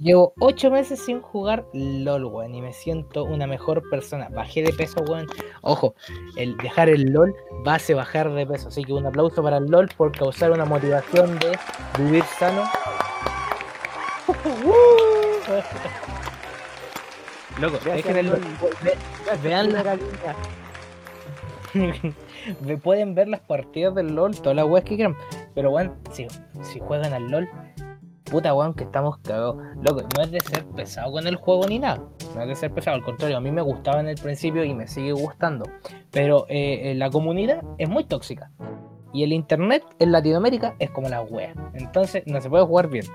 [0.00, 4.28] Llevo 8 meses sin jugar LOL, weón, y me siento una mejor persona.
[4.28, 5.26] Bajé de peso, weón.
[5.62, 5.94] Ojo,
[6.36, 7.34] el dejar el LOL
[7.66, 8.68] va a bajar de peso.
[8.68, 11.58] Así que un aplauso para el LOL por causar una motivación de
[11.96, 12.64] vivir sano.
[17.60, 17.78] Loco,
[19.42, 19.96] vean la-.
[22.60, 25.16] Ve- pueden ver las partidas del LOL, todas las weas que quieran.
[25.54, 26.26] Pero weón, si,
[26.62, 27.48] si juegan al LOL,
[28.24, 29.56] puta weón que estamos cagados.
[29.82, 32.02] Loco, no es de ser pesado con el juego ni nada.
[32.34, 34.74] No es de ser pesado, al contrario, a mí me gustaba en el principio y
[34.74, 35.64] me sigue gustando.
[36.10, 38.50] Pero eh, eh, la comunidad es muy tóxica.
[39.12, 41.54] Y el internet en Latinoamérica es como la wea.
[41.74, 43.06] Entonces no se puede jugar bien.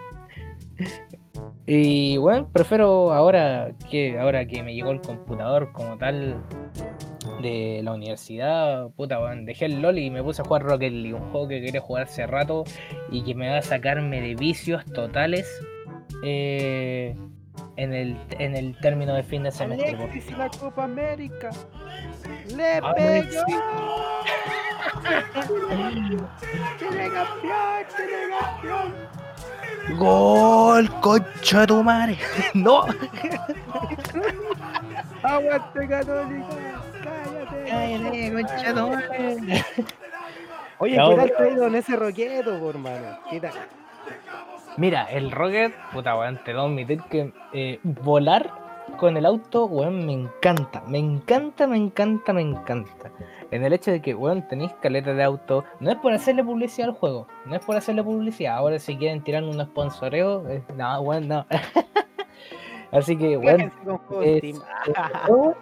[1.65, 6.43] Y bueno, prefiero ahora que ahora que me llegó el computador como tal
[7.41, 11.13] de la universidad, puta weón, dejé el LOL y me puse a jugar Rocket League,
[11.13, 12.65] un juego que quería jugar hace rato
[13.11, 15.47] y que me va a sacarme de vicios totales
[16.23, 17.15] eh,
[17.77, 19.95] en, el, en el término de fin de semestre.
[19.95, 21.49] Alexis y la Copa América.
[22.47, 23.29] Le pegó.
[26.77, 29.22] Chile campeón, Chile campeón.
[29.91, 32.17] ¡Gol, concha de tu madre!
[32.53, 32.85] ¡No!
[35.21, 36.47] Aguante católico.
[37.03, 37.69] Cállate.
[37.69, 39.65] ¡Cállate, concha de tu madre!
[40.79, 43.19] Oye, ¿qué tal pero- te ha ido en ese roqueto, por hermano?
[43.29, 43.51] ¿Qué tal?
[44.77, 48.49] Mira, el Rocket, puta weón, te debo admitir que eh, volar
[48.97, 50.83] con el auto, weón, me encanta.
[50.87, 53.11] Me encanta, me encanta, me encanta.
[53.51, 55.63] En el hecho de que, weón, tenéis caleta de auto.
[55.79, 57.27] No es por hacerle publicidad al juego.
[57.45, 58.55] No es por hacerle publicidad.
[58.57, 61.45] Ahora si quieren tirar un sponsoreo, eh, no, weón, no.
[62.91, 63.71] Así que, weón,
[64.23, 64.61] es-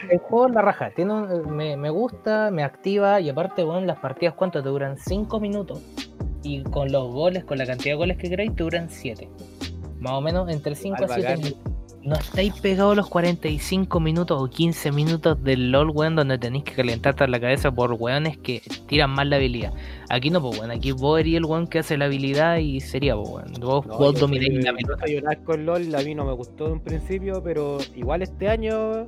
[0.09, 0.91] el juego, la raja.
[0.91, 4.97] Tiene un- me, me gusta, me activa y aparte, bueno, las partidas, ¿cuánto te duran?
[4.97, 5.81] 5 minutos.
[6.43, 9.29] Y con los goles, con la cantidad de goles que queráis, te duran 7.
[9.99, 11.39] Más o menos entre 5 a Al 7 bacán.
[11.41, 11.61] minutos.
[12.03, 16.73] No estáis pegados los 45 minutos o 15 minutos del LOL, weón, donde tenéis que
[16.73, 19.71] calentarte la cabeza por weones que tiran mal la habilidad.
[20.09, 20.71] Aquí no, pues, weón.
[20.71, 23.53] Aquí vos eres el weón que hace la habilidad y sería, pues, weón.
[23.59, 25.29] Vos, No, vos yo domináis la yo pelota.
[25.29, 29.07] asco en LOL, a mí no me gustó en un principio, pero igual este año,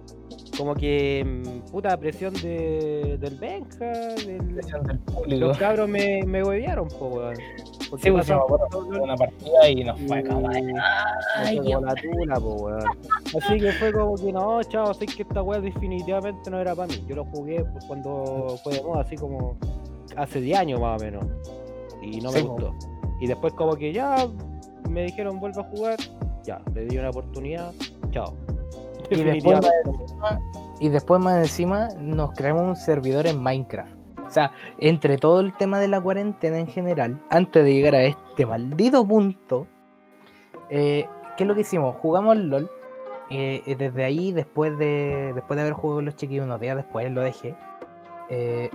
[0.57, 3.85] como que, mm, puta presión de, del Benja,
[4.25, 5.45] del, del público.
[5.47, 7.35] los cabros me, me huevearon, po, weón.
[7.89, 10.49] Porque Sí, pues, una partida y nos fue como.
[10.49, 12.83] Ay, la tula, po, weón.
[13.41, 16.87] Así que fue como que no, chao, sé que esta weá definitivamente no era para
[16.87, 17.03] mí.
[17.07, 19.57] Yo lo jugué pues, cuando fue de moda, así como
[20.15, 21.25] hace 10 años más o menos.
[22.01, 22.73] Y no me Sí, gustó.
[23.21, 24.27] Y después como que ya
[24.89, 25.97] me dijeron vuelve a jugar,
[26.43, 27.71] ya, le di una oportunidad,
[28.11, 28.33] chao.
[29.13, 30.41] Y después, Definitivamente más encima,
[30.80, 33.93] y después más encima nos creamos un servidor en Minecraft.
[34.26, 38.04] O sea, entre todo el tema de la cuarentena en general, antes de llegar a
[38.04, 39.67] este maldito punto,
[40.69, 41.95] eh, ¿qué es lo que hicimos?
[41.97, 42.69] Jugamos LOL.
[43.30, 47.10] eh, y desde ahí, después de después de haber jugado los chiquillos unos días después,
[47.12, 47.56] lo dejé.
[48.30, 48.69] eh,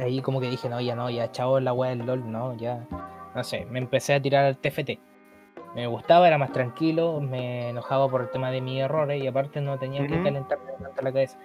[0.00, 2.86] ahí como que dije, no, ya no, ya chao la weá del LOL, no, ya.
[3.34, 4.98] No sé, me empecé a tirar al TFT.
[5.74, 9.60] Me gustaba, era más tranquilo, me enojaba por el tema de mis errores y aparte
[9.60, 11.38] no tenía que calentarme tanto la cabeza.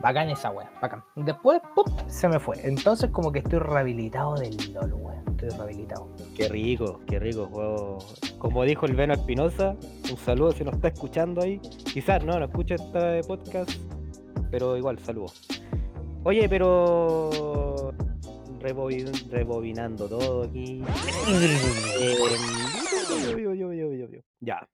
[0.00, 1.02] Bacán esa wea, bacán.
[1.16, 1.84] Después, ¡pum!
[2.06, 2.56] se me fue.
[2.62, 5.24] Entonces como que estoy rehabilitado del LOL, weón.
[5.30, 6.08] Estoy rehabilitado.
[6.36, 7.98] Qué rico, qué rico juego.
[8.38, 9.76] Como dijo el Veno Espinosa,
[10.10, 11.58] un saludo si nos está escuchando ahí.
[11.92, 13.70] Quizás no, no escucha este podcast,
[14.50, 15.34] pero igual, saludos.
[16.24, 17.92] Oye, pero
[18.60, 20.82] rebobin- rebobinando todo aquí.
[21.28, 22.16] Eh,
[23.38, 24.20] yo, yo, yo, yo.
[24.40, 24.68] Ya.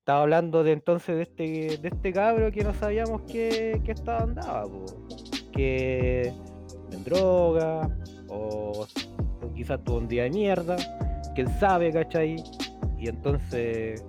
[0.00, 4.24] Estaba hablando de entonces de este, de este cabro que no sabíamos que, que estaba
[4.24, 4.64] andaba,
[5.52, 6.32] que
[6.90, 7.88] en droga,
[8.28, 8.86] o,
[9.40, 10.76] o quizás tuvo un día de mierda,
[11.34, 12.42] quién sabe, ¿cachai?
[12.98, 14.04] Y entonces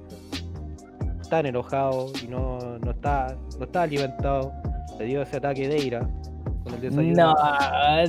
[1.30, 4.54] tan enojado y no, no está, no está alimentado,
[5.00, 6.08] le dio ese ataque de ira,
[6.66, 7.34] el desayuno.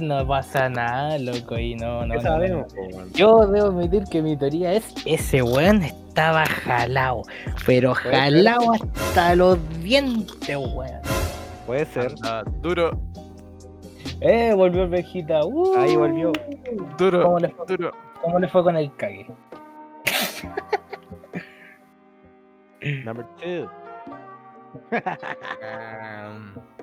[0.00, 2.14] No, no pasa nada, loco, y no, no.
[2.14, 3.06] ¿Qué no, sabemos, no.
[3.14, 7.22] Yo debo admitir que mi teoría es ese weón estaba jalado,
[7.66, 11.00] pero jalado hasta los dientes, weón.
[11.66, 12.12] Puede ser.
[12.22, 12.90] Anda, duro,
[14.20, 15.44] Eh, volvió el Vegeta.
[15.44, 15.76] uh.
[15.76, 16.32] Ahí volvió.
[16.98, 17.66] duro, ¿Cómo le fue?
[17.66, 17.90] duro.
[18.22, 19.26] ¿Cómo le fue con el Kage?
[23.04, 23.68] Number two.
[24.90, 26.54] Em,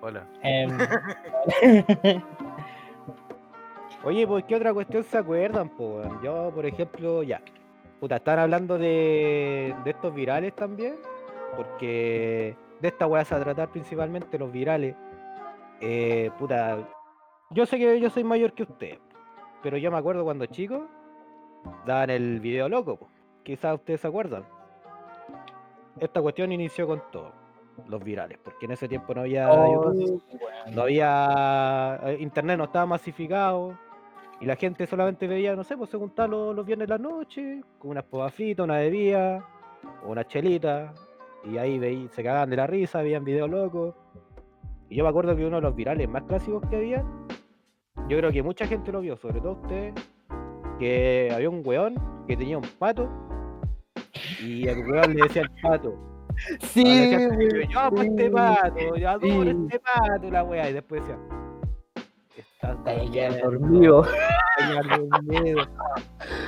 [0.00, 0.26] Hola.
[0.42, 0.70] Em,
[4.02, 6.22] Oye, pues, ¿qué otra cuestión se acuerdan, weón?
[6.22, 7.42] Yo, por ejemplo, ya.
[8.00, 10.96] Puta, están hablando de, de estos virales también.
[11.54, 14.96] Porque de esta weá se va a tratar principalmente los virales.
[15.80, 16.78] Eh, puta,
[17.50, 18.98] yo sé que yo soy mayor que usted.
[19.62, 20.86] Pero yo me acuerdo cuando chico
[21.84, 23.08] daban el video loco, po.
[23.42, 24.44] Quizás ustedes se acuerdan.
[25.98, 27.39] Esta cuestión inició con todo.
[27.88, 30.22] Los virales, porque en ese tiempo no había oh, YouTube,
[30.72, 33.78] no había eh, internet no estaba masificado
[34.40, 36.98] y la gente solamente veía no sé pues se juntaba los, los viernes de la
[36.98, 39.46] noche con unas papas fritas una bebida
[40.04, 40.94] o una chelita
[41.44, 43.94] y ahí veí, se cagaban de la risa veían videos locos.
[44.88, 47.04] Y yo me acuerdo que uno de los virales más clásicos que había
[48.08, 49.94] yo creo que mucha gente lo vio sobre todo ustedes
[50.78, 51.94] que había un weón
[52.26, 53.08] que tenía un pato
[54.42, 56.09] y el weón le decía al pato
[56.60, 57.10] Sí,
[57.68, 61.18] yo amo este pato, yo adoro este pato, la weá, y después decía,
[62.36, 62.76] estás
[63.42, 64.06] dormido.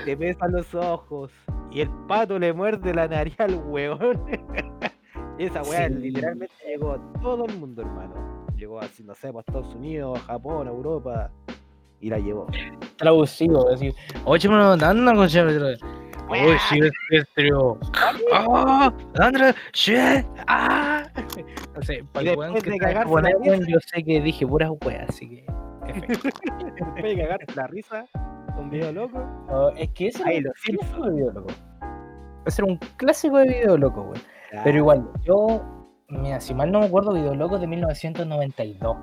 [0.05, 1.31] te besan los ojos,
[1.71, 4.25] y el pato le muerde la nariz al weón.
[5.39, 5.95] esa weá Sí.
[5.95, 8.47] literalmente llegó a todo el mundo, hermano.
[8.57, 11.31] Llegó así, no sé, pues, a Estados Unidos, a Japón, a Europa,
[12.01, 12.47] y la llevó.
[12.97, 14.57] Traducido, decir, oye, me
[16.29, 16.45] dan cosa.
[16.47, 16.81] Oye, sí,
[17.11, 17.79] es trio.
[18.33, 18.93] ¡Ah!
[19.19, 19.55] ¡Andra!
[19.73, 19.95] ¡Sí!
[20.47, 21.05] ¡Ah!
[21.75, 23.51] No sé, para el weón que de está cagarse japonés, la risa.
[23.51, 25.47] weón, yo sé que dije puras weas, así que.
[25.89, 26.07] F.
[26.77, 28.05] Después de cagarte la risa,
[28.59, 29.19] un video loco.
[29.49, 31.51] No, es que ese Ahí era un clásico de video loco.
[32.47, 34.23] Ese era un clásico de video loco, weón.
[34.65, 35.63] Pero igual, yo,
[36.09, 38.97] mira, si mal no me acuerdo, Video Loco de 1992.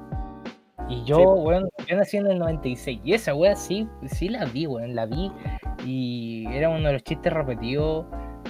[0.88, 3.02] Y yo, Sí, weón, yo nací en el 96.
[3.04, 5.32] Y esa wea sí, sí la vi, weón, la vi.
[5.86, 8.06] Y era uno de los chistes repetidos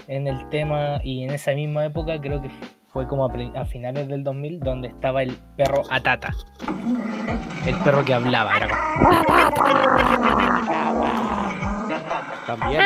[0.08, 1.00] en el tema.
[1.04, 2.50] Y en esa misma época, creo que
[2.92, 6.32] fue como a, finales del 2000, donde estaba el perro Atata.
[7.66, 8.80] El perro que hablaba, era como,
[12.48, 12.82] También.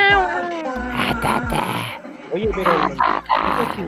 [2.34, 3.84] Oye, pero eso sí,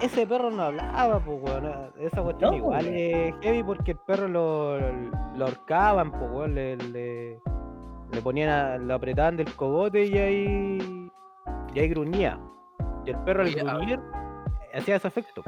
[0.00, 1.92] ese perro no hablaba, pues, weón.
[1.98, 6.54] Esa cuestión No, igual es heavy porque el perro lo, lo ahorcaban, pues, weón.
[6.54, 7.40] Le, le,
[8.12, 11.10] le ponían, a- lo apretaban del cogote y ahí,
[11.74, 12.38] y ahí gruñía.
[13.04, 14.00] Y el perro al Oye, a- gruñir
[14.74, 15.42] hacía ese efecto.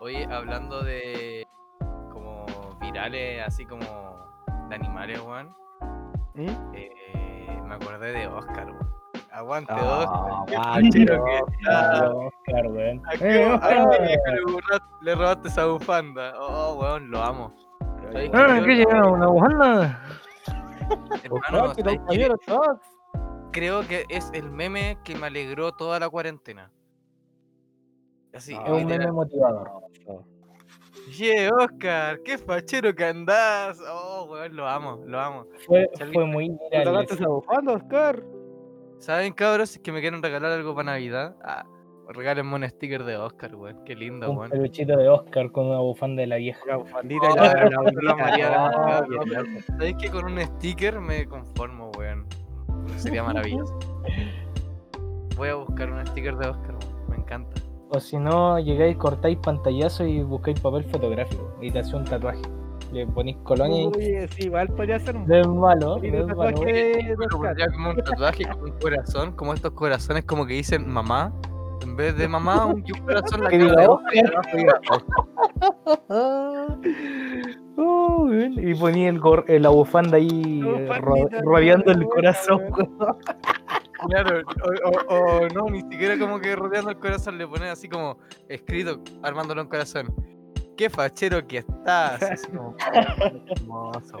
[0.00, 1.46] Oye, hablando de
[2.12, 2.46] como
[2.80, 3.84] virales, así como
[4.68, 5.54] de animales, weón.
[6.34, 6.48] ¿Mm?
[6.74, 8.97] eh, me acordé de Oscar, weón.
[9.38, 10.46] Aguante, Ah, Oscar.
[10.48, 11.54] qué aguante, fachero que Oscar.
[11.60, 12.10] está.
[12.10, 13.02] Oscar, weón.
[13.06, 14.16] ¿A Eh,
[15.02, 16.32] le, robaste esa bufanda?
[16.40, 17.54] Oh, weón, lo amo.
[18.02, 18.64] ¿Sabes Ah, qué?
[18.66, 19.06] ¿qué llega?
[19.06, 20.02] ¿Una bufanda?
[21.22, 21.72] Hermano,
[23.52, 26.72] creo que es el meme que me alegró toda la cuarentena.
[28.34, 29.70] Así, No, Es un meme motivador.
[31.16, 33.78] Yeah, Oscar, qué fachero que andás.
[33.88, 35.46] Oh, weón, lo amo, lo amo.
[35.64, 38.20] Fue, fue muy ¿Te esa bufanda, Oscar?
[38.98, 39.70] ¿Saben, cabros?
[39.70, 41.64] Si es que me quieren regalar algo para Navidad, ah,
[42.08, 43.84] regálenme un sticker de Oscar, weón.
[43.84, 44.50] Qué lindo, Un weón.
[44.50, 46.60] peluchito de Oscar con una bufanda de la vieja.
[46.66, 49.04] La bufandita Oh, y la, amaría Ah.
[49.66, 52.26] ¿Sabéis que con un sticker me conformo, weón?
[52.96, 53.78] Sería maravilloso.
[55.36, 57.10] Voy a buscar un sticker de Oscar, weón.
[57.10, 57.60] Me encanta.
[57.90, 62.42] O si no, llegáis, cortáis pantallazo y buscáis papel fotográfico y te hace un tatuaje.
[62.92, 66.60] Le ponéis colonia y Oye, sí, igual podría ser un es malo, es malo.
[67.30, 71.32] pondría como un tatuaje con un corazón, como estos corazones como que dicen mamá.
[71.82, 73.88] En vez de mamá, un, corazón la Que cara de.
[77.76, 80.88] Oh, y ponía el gor- eh, la bufanda ahí eh,
[81.44, 82.62] rodeando el corazón.
[84.08, 84.42] Claro,
[84.84, 88.18] o, o- o no, ni siquiera como que rodeando el corazón le ponen así como
[88.48, 90.06] escrito, armándolo en corazón.
[90.78, 92.46] Qué fachero que estás.
[92.46, 92.74] Como,
[93.48, 94.16] hermoso.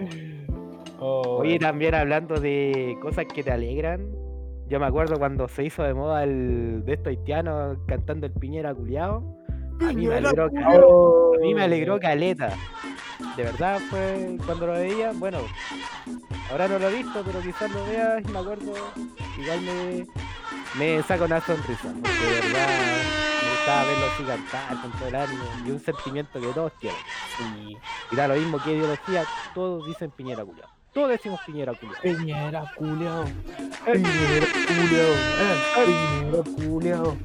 [0.98, 1.60] Oh, Oye, weón.
[1.60, 4.10] también hablando de cosas que te alegran,
[4.68, 8.74] yo me acuerdo cuando se hizo de moda el de estos haitianos cantando el Piñera
[8.74, 9.22] culiao.
[9.80, 10.48] A mí me alegró,
[10.84, 12.52] Oh, a mí me alegró caleta.
[13.36, 15.38] De verdad fue cuando lo veía, bueno,
[16.50, 18.72] ahora no lo he visto, pero quizás lo vea y me acuerdo,
[19.40, 20.06] igual me,
[20.96, 22.68] me saca una sonrisa, porque de verdad
[23.68, 26.98] gustaba verlo así cantar con todo el ánimo y un sentimiento que todos tienen.
[27.36, 27.76] Sí.
[28.10, 30.68] Y da lo mismo que ideología, todos dicen Piñera culiao.
[30.94, 32.00] Todos decimos Piñera culiao.
[32.00, 33.24] Piñera culiao.
[33.84, 35.14] Piñera culiao.
[35.86, 37.16] Piñera culiao.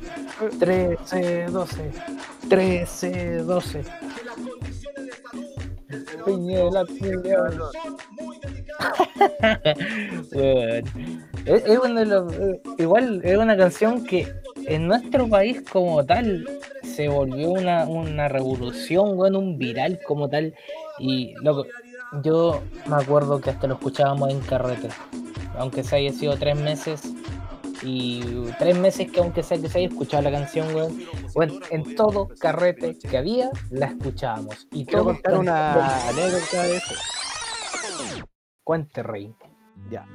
[0.59, 1.91] 13, 12.
[2.49, 3.83] 13, 12.
[6.25, 7.71] Piñera culiao.
[10.33, 11.32] Weón.
[11.45, 14.27] Es, es uno de los- eh, igual es una canción que
[14.65, 16.47] en nuestro país como tal
[16.83, 20.53] se volvió una, una revolución, weón, un viral como tal.
[20.99, 21.65] Y loco,
[22.23, 24.87] yo me acuerdo que hasta lo escuchábamos en carrete,
[25.57, 27.01] aunque se haya sido tres meses.
[27.85, 28.21] Y
[28.59, 30.97] tres meses que aunque sea que se haya escuchado la canción, weón,
[31.35, 34.65] weón, en todo carrete que había, la escuchábamos.
[34.71, 35.73] Y Quiero contar una
[36.07, 36.95] anécdota de eso.
[38.63, 39.33] Cuente, rey.
[39.91, 40.05] Ya.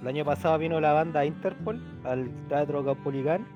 [0.00, 3.46] El año pasado vino la banda Interpol al Teatro Caupolicán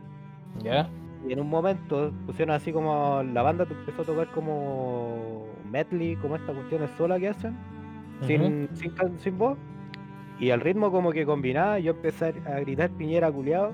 [0.63, 0.89] ¿Ya?
[1.27, 6.37] y en un momento pusieron así como la banda empezó a tocar como medley, como
[6.37, 7.57] estas cuestiones sola que hacen,
[8.27, 8.69] sin,
[9.19, 9.59] sin, voz.
[10.39, 13.73] Y al ritmo como que combinaba, yo empecé a gritar Piñera culiao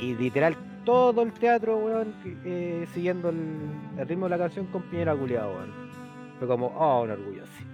[0.00, 3.58] y literal todo el teatro, weón, eh, siguiendo el,
[3.98, 5.70] el ritmo de la canción con Piñera culiao, weón.
[6.38, 7.64] Fue como, oh, un orgullo, sí.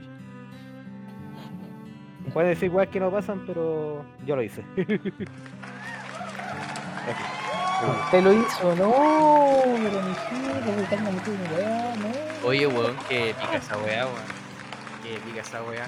[2.32, 4.62] Pueden decir weas que no pasan, pero yo lo hice.
[8.04, 10.14] Usted lo hizo, no, pero mi
[11.54, 12.48] weá, no.
[12.48, 14.16] Oye, weón, que pica esa weá, weón.
[15.02, 15.86] Que pica esa weá.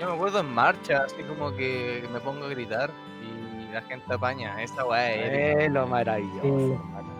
[0.00, 2.90] Yo me acuerdo en marcha, así como que me pongo a gritar
[3.22, 4.62] y la gente apaña.
[4.62, 6.42] Esa weá es lo maravilloso.
[6.42, 6.72] Sí.
[6.72, 7.14] hermano.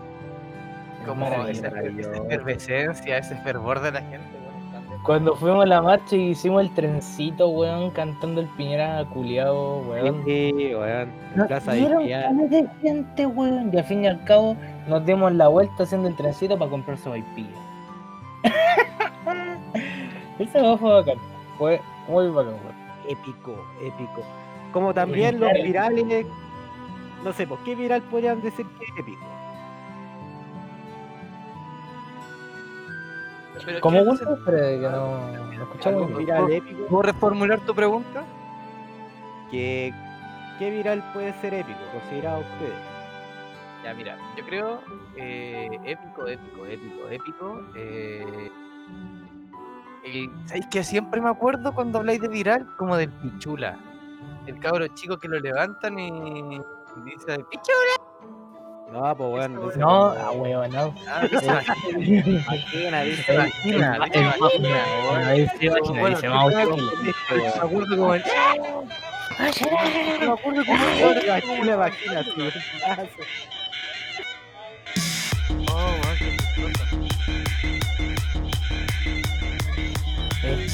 [1.05, 2.13] como esa, esa maravilloso.
[2.13, 4.44] efervescencia, ese fervor de la gente.
[5.05, 10.23] Cuando fuimos a la marcha y hicimos el trencito, weón, cantando el Piñera culiao, weón.
[10.25, 11.11] Sí, weón.
[11.31, 13.69] En Nos Plaza de gente, weón.
[13.71, 16.97] Y al fin y al cabo nos dimos la vuelta haciendo el trencito para comprar
[16.97, 17.49] su vaipilla.
[20.39, 21.17] Esa weá fue bacán.
[21.59, 22.75] Fue muy bacán, weón.
[23.07, 24.23] épico, épico.
[24.71, 26.25] Como también los virales,
[27.23, 29.23] no sé, ¿por qué viral podrían decir que es épico?
[33.63, 34.25] Pero, ¿Cómo ¿qué-?
[34.45, 38.23] Pero que no, no escuchamos viral épico, ¿Puedo reformular tu pregunta?
[39.51, 39.93] que
[40.59, 42.73] ¿qué viral puede ser épico, considerado ustedes?
[43.83, 44.81] Ya, mira, yo creo
[45.15, 47.61] eh, épico, épico, épico, épico.
[47.75, 48.51] Eh,
[50.03, 52.65] el- ¿Sabéis que siempre me acuerdo cuando habláis de viral?
[52.77, 53.77] Como del pichula.
[54.47, 56.59] El cabro chico que lo levantan y
[57.05, 58.04] dice pichula.
[58.91, 60.95] No, pues bueno, dice No, como- ah, weón, no.
[61.07, 61.45] Ah, dice
[63.33, 64.13] Imagina, weón.
[75.71, 77.15] Oh, weón.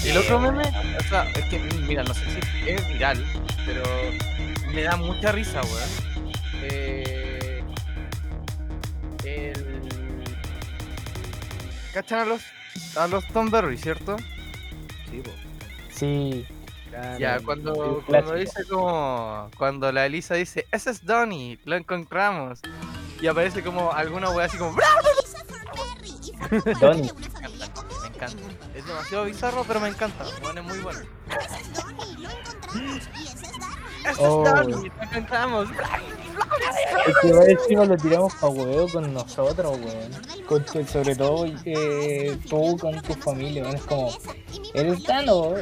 [0.03, 0.63] Y el otro meme,
[0.99, 3.23] o sea, es que, mira, no sé si es viral,
[3.65, 3.83] pero
[4.73, 5.89] me da mucha risa, weón.
[6.63, 7.20] Eh,
[9.25, 9.81] el...
[11.93, 12.41] ¿Cachan a los,
[12.95, 14.15] a los Tom Berry, cierto?
[15.09, 15.23] Sí.
[15.89, 16.47] Sí,
[16.89, 17.19] Claro.
[17.19, 19.49] Ya, cuando, cuando dice como.
[19.57, 22.59] Cuando la Elisa dice, ese es Donnie, lo encontramos.
[23.21, 24.77] Y aparece como alguna wea así como.
[26.81, 27.09] Donnie.
[28.01, 28.67] Me encanta, me encanta.
[28.75, 30.25] Es demasiado bizarro, pero me encanta.
[30.41, 30.99] Bueno, es muy bueno.
[34.05, 34.45] Ese Oh.
[34.45, 35.69] es Donnie, lo encontramos.
[37.07, 40.45] Es que va encima lo tiramos pa' huevo con nosotros, weón.
[40.47, 43.75] Con tu- sobre todo eh, tú con tu familia, weón.
[43.75, 44.11] Es como,
[44.73, 45.53] eres Tano,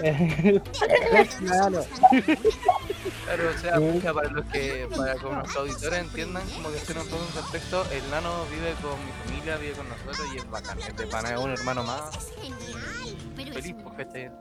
[1.39, 1.85] Claro.
[3.25, 6.97] Claro, o sea, pucha, para los que, para que nuestros auditores entiendan, como que estén
[6.97, 10.49] un poco en contexto, el nano vive con mi familia, vive con nosotros y es
[10.49, 10.79] bacán.
[10.79, 12.31] Es de pana, es un hermano más.
[13.35, 14.31] Feliz, porque este.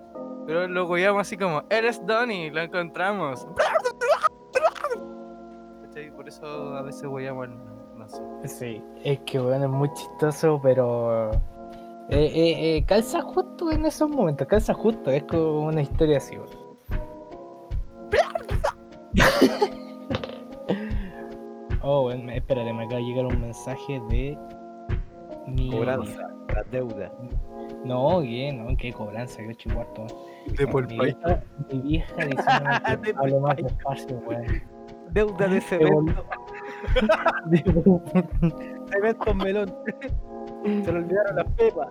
[0.46, 3.46] Pero lo gollamos así como, eres Donnie, lo encontramos.
[6.18, 7.54] Por eso a veces gollamos el
[7.96, 8.20] no sé.
[8.48, 11.36] Sí, es que weón es muy chistoso, pero eh,
[12.10, 16.48] eh, eh, calza justo en esos momentos, calza justo, es como una historia así, weón.
[21.80, 24.36] Oh, me- espérate, me acaba de llegar un mensaje de
[25.46, 25.70] mi.
[25.70, 27.12] Cobranza, la deuda.
[27.84, 28.52] No, ¿qué?
[28.52, 30.04] No, qué cobranza, qué chihuarto.
[30.58, 31.42] De mi, vieja,
[31.72, 32.70] mi vieja diciendo
[33.02, 34.77] De que hable más despacio, weón.
[35.12, 36.24] Deuda de cemento,
[38.90, 39.74] cemento melón.
[40.64, 41.88] Se le olvidaron las pepas.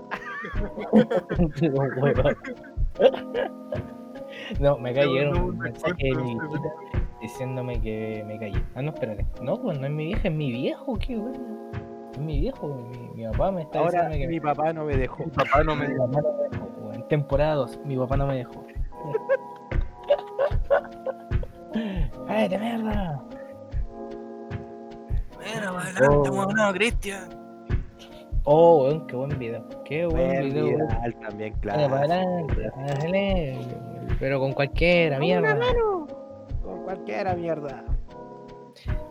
[4.60, 6.70] No, me No, un mensaje de mi viejita
[7.22, 8.62] diciéndome que me callé.
[8.76, 9.26] Ah, no, espérate.
[9.42, 11.22] No, pues no es mi vieja, es mi viejo, qué.
[12.14, 14.98] Es mi viejo, mi, mi papá me está Ahora diciendo que mi papá no me
[14.98, 15.26] dejó.
[15.26, 16.06] Mi papá no me dejó.
[16.06, 17.08] weón.
[17.08, 18.64] Temporada 2, mi papá no me dejó.
[22.28, 23.22] ¡Cállate, mierda!
[25.40, 26.34] Mira, para adelante, Oh.
[26.34, 27.30] weón, Cristian.
[28.44, 29.66] Oh, weón, qué buen video.
[29.86, 30.66] Qué buen video.
[30.66, 32.14] viral también, Dale para claro.
[32.76, 33.60] adelante,
[34.20, 35.58] Pero con cualquiera, mierda.
[36.64, 37.84] Con cualquiera mierda.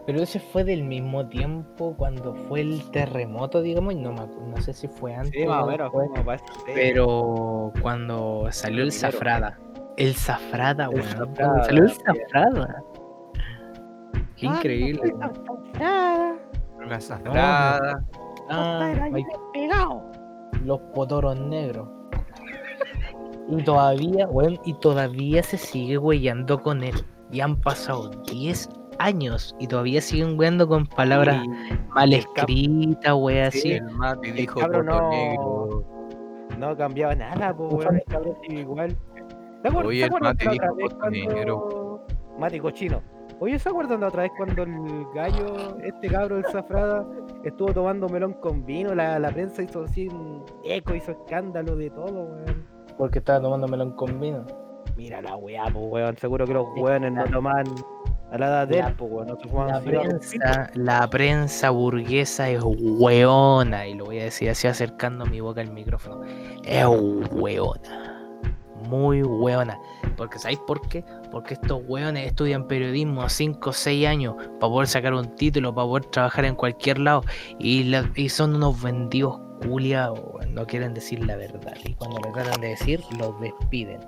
[0.07, 4.57] Pero ese fue del mismo tiempo cuando fue el terremoto, digamos, y no, me no
[4.63, 5.33] sé si fue antes.
[5.33, 6.09] Sí, más o menos, después.
[6.11, 6.45] como para ese-
[6.75, 9.13] Pero cuando salió el Primero.
[9.13, 9.59] Zafrada.
[9.97, 11.35] El Zafrada, El weón.
[11.65, 11.91] Salió el.
[11.91, 12.83] Zafrada.
[14.37, 15.15] Qué increíble.
[16.89, 18.05] La zafrada.
[18.51, 18.93] Ah,
[19.53, 20.03] Pegado.
[20.65, 21.89] los potoros negros.
[23.49, 26.95] Y todavía, weón, y todavía se sigue weyando con él.
[27.33, 28.69] Y han pasado 10
[28.99, 31.43] años y todavía siguen weyando con palabras
[31.95, 33.73] mal el escritas, wey, así.
[33.73, 35.85] El Mati dijo poto no- negro.
[36.59, 38.97] No cambiaba nada, pues, weón, el cabrón sigue igual.
[39.67, 42.07] ¿Te acuerdas- Oye, el Mati la dijo cuando-.
[42.39, 43.03] Mati cochino.
[43.39, 47.05] Oye, ¿se acuerdan de otra vez cuando el gallo, este cabro del Zafrada,
[47.45, 48.95] estuvo tomando melón con vino?
[48.95, 52.67] La, la prensa hizo así un eco, hizo escándalo de todo, weón.
[52.97, 54.47] Porque estaba tomando melón con vino.
[54.97, 56.17] Mira la weá, pues, weón.
[56.17, 57.67] Seguro que los weones no toman
[58.33, 59.27] a la edad de él, La- pues, weón.
[59.27, 64.49] No se fuman La prensa, la prensa burguesa es hueona, y lo voy a decir
[64.49, 66.23] así acercando mi boca al micrófono.
[66.65, 66.87] Es
[67.33, 68.16] hueona.
[68.89, 69.79] Muy hueona.
[70.17, 71.05] Porque ¿sabéis por qué?
[71.31, 75.75] Porque estos hueones estudian periodismo a 5 o 6 años para poder sacar un título,
[75.75, 77.23] para poder trabajar en cualquier lado.
[77.59, 81.75] Y, la- y son unos vendidos culiados, no quieren decir la verdad.
[81.85, 84.01] Y cuando le tratan de decir, los despiden.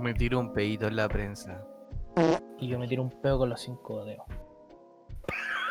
[0.00, 1.62] Me tiró un pedito en la prensa.
[2.58, 4.24] Y yo me tiro un pedo con los cinco dedos.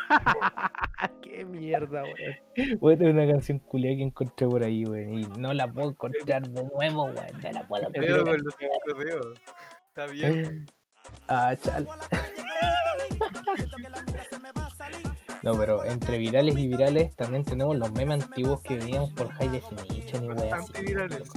[1.22, 2.78] Qué mierda, weón.
[2.80, 5.18] Voy a tener una canción culiada que encontré por ahí, weón.
[5.18, 7.14] Y no la puedo encontrar de nuevo, weón.
[7.42, 8.40] No la puedo encontrar.
[8.58, 9.38] cinco dedos.
[9.88, 10.66] Está bien.
[11.28, 11.86] Ah, chal.
[15.42, 19.50] No, pero entre virales y virales también tenemos los memes antiguos que veníamos por High
[19.50, 20.52] Definition y weón.
[20.52, 20.72] así.
[20.76, 21.30] Antivirales.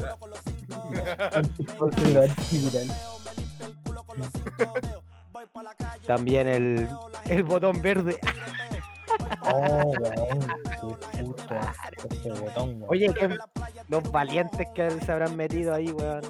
[6.05, 6.87] También el,
[7.25, 8.19] el botón verde.
[9.41, 10.47] Oh, weón.
[12.23, 12.83] Qué botón.
[12.87, 13.37] Oye, que
[13.87, 16.21] los valientes que se habrán metido ahí, weón.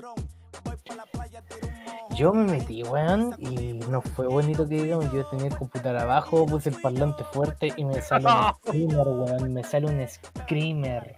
[2.16, 5.12] Yo me metí, weón, y no fue bonito que digamos.
[5.14, 9.53] Yo tenía el computador abajo, puse el parlante fuerte y me sale un screamer, weón.
[9.53, 11.16] Me sale un screamer.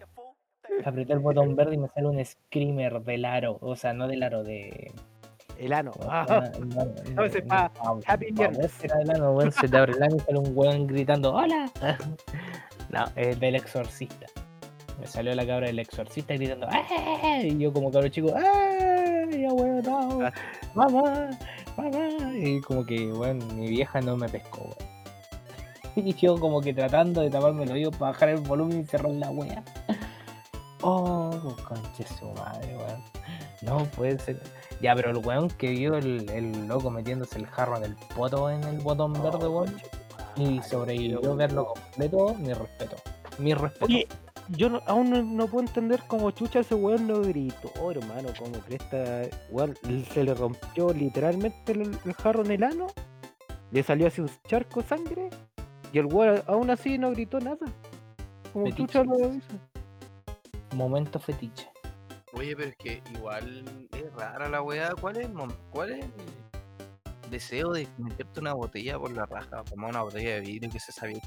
[0.86, 3.58] Apreté el botón verde y me sale un screamer del aro.
[3.62, 4.92] O sea, no del aro, de.
[5.62, 5.92] El ano.
[6.00, 6.50] no, Ah,
[7.26, 7.72] ese pa-
[8.08, 8.72] Happy Viernes.
[8.84, 9.52] era del ano, weón.
[9.52, 11.70] Se te abre el ano y sale un weón gritando: ¡Hola!
[12.90, 14.26] No, es del exorcista.
[15.00, 17.40] Me salió la cabra del exorcista gritando ¡Ah!
[17.42, 19.24] Y yo como cabro chico ¡Ah!
[19.32, 20.20] Ya weón, no,
[20.76, 21.30] mamá,
[21.78, 22.38] mamá.
[22.38, 24.92] Y como que, bueno, mi vieja no me pescó, weón.
[26.08, 29.12] Y yo como que tratando de taparme el oído para bajar el volumen y cerrar
[29.12, 29.64] la wea.
[30.82, 31.30] Oh,
[31.68, 33.04] conche su madre, weón.
[33.62, 34.42] No puede ser.
[34.82, 38.50] Ya, pero el weón que vio el, el loco metiéndose el jarro en el poto
[38.50, 39.76] en el botón verde, weón.
[40.36, 42.96] Y sobrevivió verlo completo, mi respeto.
[43.38, 43.86] Mi respeto.
[43.86, 44.08] Oye,
[44.50, 48.30] yo no- aún no, no puedo entender cómo chucha ese weón no gritó, hermano.
[48.40, 49.78] Como cresta, weón,
[50.14, 52.88] se le rompió literalmente el, el jarro en el ano.
[53.72, 55.30] Le salió así un charco de sangre.
[55.94, 57.58] Y el weón aún así no gritó nada.
[58.54, 58.88] Como Fetiche.
[58.88, 59.54] chucha lo hizo.
[60.76, 61.68] Momento fetiche.
[62.34, 64.94] Oye, pero es que igual es rara la weá.
[65.00, 69.64] ¿Cuál es mom- cuál es el deseo de meterte una botella por la raja?
[69.70, 71.22] Como una botella de vidrio que se sabía.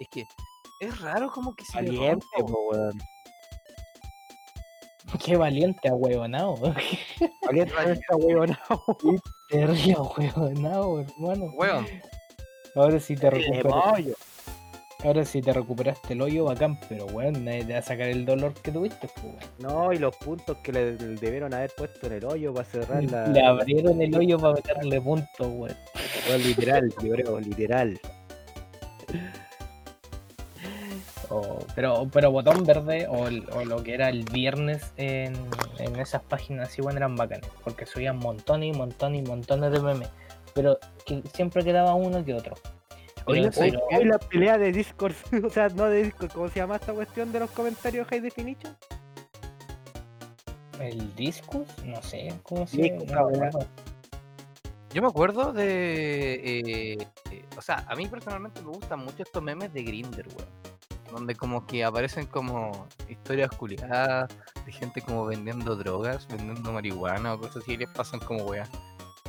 [0.00, 0.24] Es que
[0.80, 3.00] es raro como que se Valiente, weón.
[5.24, 6.56] Qué valiente ahuevonado.
[7.46, 8.96] Valiente esta weonao.
[9.48, 11.44] Terrible ahuevonado, hermano.
[11.54, 11.86] Weón,
[12.74, 13.72] Ahora sí te recuperas.
[15.04, 18.24] Ahora sí te recuperaste el hoyo bacán, pero weón, nadie te va a sacar el
[18.24, 19.34] dolor que tuviste, pues.
[19.58, 23.26] No, y los puntos que le debieron haber puesto en el hoyo para cerrar la.
[23.26, 25.76] Le abrieron el hoyo para meterle puntos, weón.
[26.38, 28.00] Literal, yo creo, literal.
[31.30, 33.28] O- pero, pero botón verde o,
[33.64, 35.34] lo que era el viernes en,
[35.78, 37.50] en esas páginas así, bueno, eran bacanes.
[37.64, 40.08] Porque subían montones y montones y montones de memes.
[40.54, 42.54] Pero que siempre quedaba uno que otro.
[43.26, 45.14] Oye, pero- ¿hay la pelea de Discord?
[45.44, 48.76] o sea, no de Discord, ¿cómo se llama esta cuestión de los comentarios High Definition?
[50.80, 53.66] el discus, no sé, ¿cómo se no acuerdo.
[54.92, 56.34] yo me acuerdo de.
[56.34, 60.48] eh, eh, o sea, a mí personalmente me gustan mucho estos memes de Grinder, weón.
[61.12, 64.28] donde como que aparecen como historias culiadas
[64.66, 68.64] de gente como vendiendo drogas, vendiendo marihuana o cosas así, y les pasan como weá.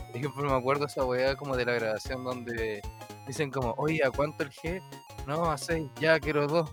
[0.07, 2.81] Por ejemplo, me acuerdo esa weá como de la grabación donde
[3.27, 4.81] dicen como, oye, ¿a cuánto el G?
[5.27, 6.69] No, a seis, ya quiero dos.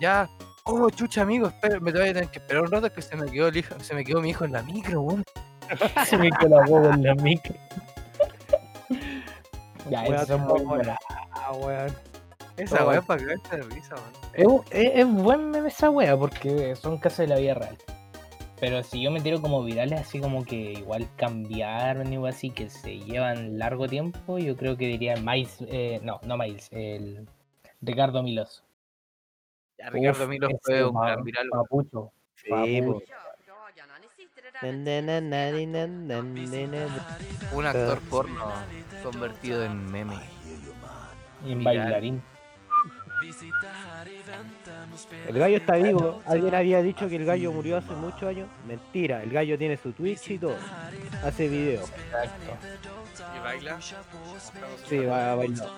[0.00, 0.28] Ya,
[0.64, 3.30] oh, chucha amigo, espera, me voy a tener que esperar un rato que se me
[3.30, 5.24] quedó el hijo, se me quedó mi hijo en la micro, weón.
[6.06, 7.54] Se me quedó la boba en la micro.
[9.90, 10.80] Ya, Weón, esas son muy.
[11.32, 11.94] Ah, weón.
[12.56, 12.88] Esa Oh.
[12.88, 14.62] weá para cagarte de risa, weón.
[14.70, 17.78] Es, es, es buen meme esa wea porque son casos de la vida real.
[18.60, 22.68] Pero si yo me tiro como virales así como que igual cambiaron algo así que
[22.70, 27.28] se llevan largo tiempo, yo creo que diría Miles, eh, no, no Miles, el
[27.80, 28.64] Ricardo Milos.
[29.78, 31.48] Ya, Ricardo Uf, Milo ese fue un gran viral.
[31.50, 32.12] Papucho.
[32.34, 33.14] Sí, Papucho.
[37.52, 38.52] un actor porno
[39.04, 40.18] convertido en meme.
[41.46, 42.22] Y en bailarín.
[45.26, 46.22] El gallo está vivo.
[46.26, 48.48] Alguien había dicho que el gallo murió hace muchos años.
[48.66, 50.56] Mentira, el gallo tiene su Twitch y todo.
[51.24, 51.90] Hace videos.
[51.90, 52.56] Exacto.
[53.36, 53.78] ¿Y baila?
[54.88, 55.68] Sí, va a bailar.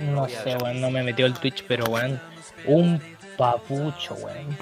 [0.00, 2.20] No sé, weón, no me metió el Twitch, pero weón,
[2.66, 3.00] un
[3.36, 4.56] papucho, weón.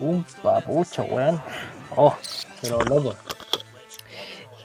[0.00, 1.40] Un papucho, weón.
[1.96, 2.16] Oh,
[2.60, 3.14] pero loco.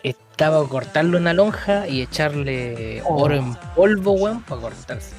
[0.01, 5.13] Estaba a cortarle una lonja y echarle oro en polvo, weón, para cortarse,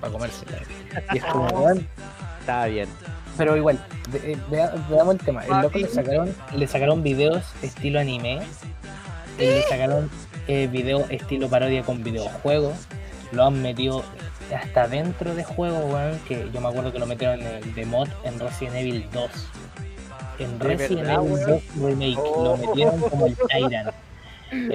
[0.00, 0.58] para comérsela.
[1.12, 1.86] Y es como, weón.
[2.40, 2.88] Está bien.
[3.36, 3.78] Pero igual,
[4.10, 5.44] ve- eh, vea- veamos el tema.
[5.44, 8.40] El loco le sacaron, le sacaron videos estilo anime,
[9.38, 10.10] y le sacaron
[10.48, 12.74] eh, videos estilo parodia con videojuegos,
[13.32, 14.02] lo han metido
[14.54, 17.84] hasta dentro de juegos, weón, que yo me acuerdo que lo metieron en el de
[17.86, 19.30] mod en Resident Evil 2.
[20.38, 21.46] En ¿De Resident verdad, Evil weón?
[21.50, 23.90] 2 Remake lo metieron como el Tyrant.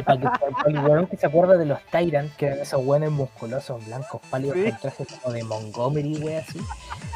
[0.06, 0.28] Para que
[0.70, 4.58] el weón que se acuerda de los Tyrant, que eran esos weones musculosos, blancos, pálidos,
[4.58, 4.70] Sí.
[4.72, 6.60] con trajes como de Montgomery, wey, así.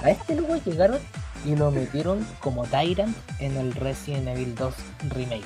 [0.03, 0.99] A este luego llegaron
[1.45, 4.73] y lo metieron como Tyrant en el Resident Evil 2
[5.09, 5.43] Remake.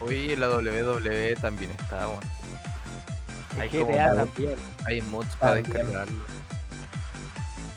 [0.00, 2.20] Hoy la WWE también está, weón.
[3.58, 4.54] Hay GTA también.
[4.84, 6.22] Hay mods para descargarlo.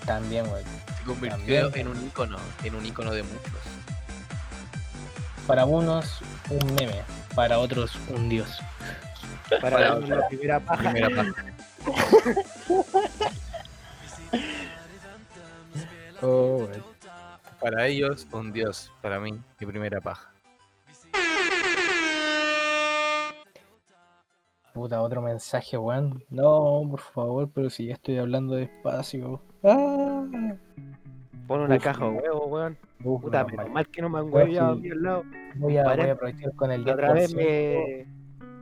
[0.06, 0.64] También, weón.
[0.98, 1.88] Se convirtió También.
[1.88, 3.40] en un icono, en un icono de muchos.
[5.48, 7.02] Para unos, un meme.
[7.40, 8.60] Para otros, un dios.
[9.62, 10.92] Para la primera paja.
[10.92, 11.46] Primera paja.
[16.22, 16.68] Oh.
[17.62, 18.92] Para ellos, un dios.
[19.02, 20.34] Para mí, mi primera paja.
[24.74, 26.22] Puta, otro mensaje, weón.
[26.30, 29.42] No, por favor, pero si ya estoy hablando despacio.
[29.64, 30.26] Ah.
[31.50, 31.84] Pon una Uf.
[31.84, 32.78] caja de huevo, weón.
[33.04, 33.72] Uf, Puta, menos mal.
[33.74, 34.58] mal que no me han sí.
[34.58, 35.24] aquí al lado.
[35.56, 37.38] Voy a, voy a aprovechar con el La otra vez 10%.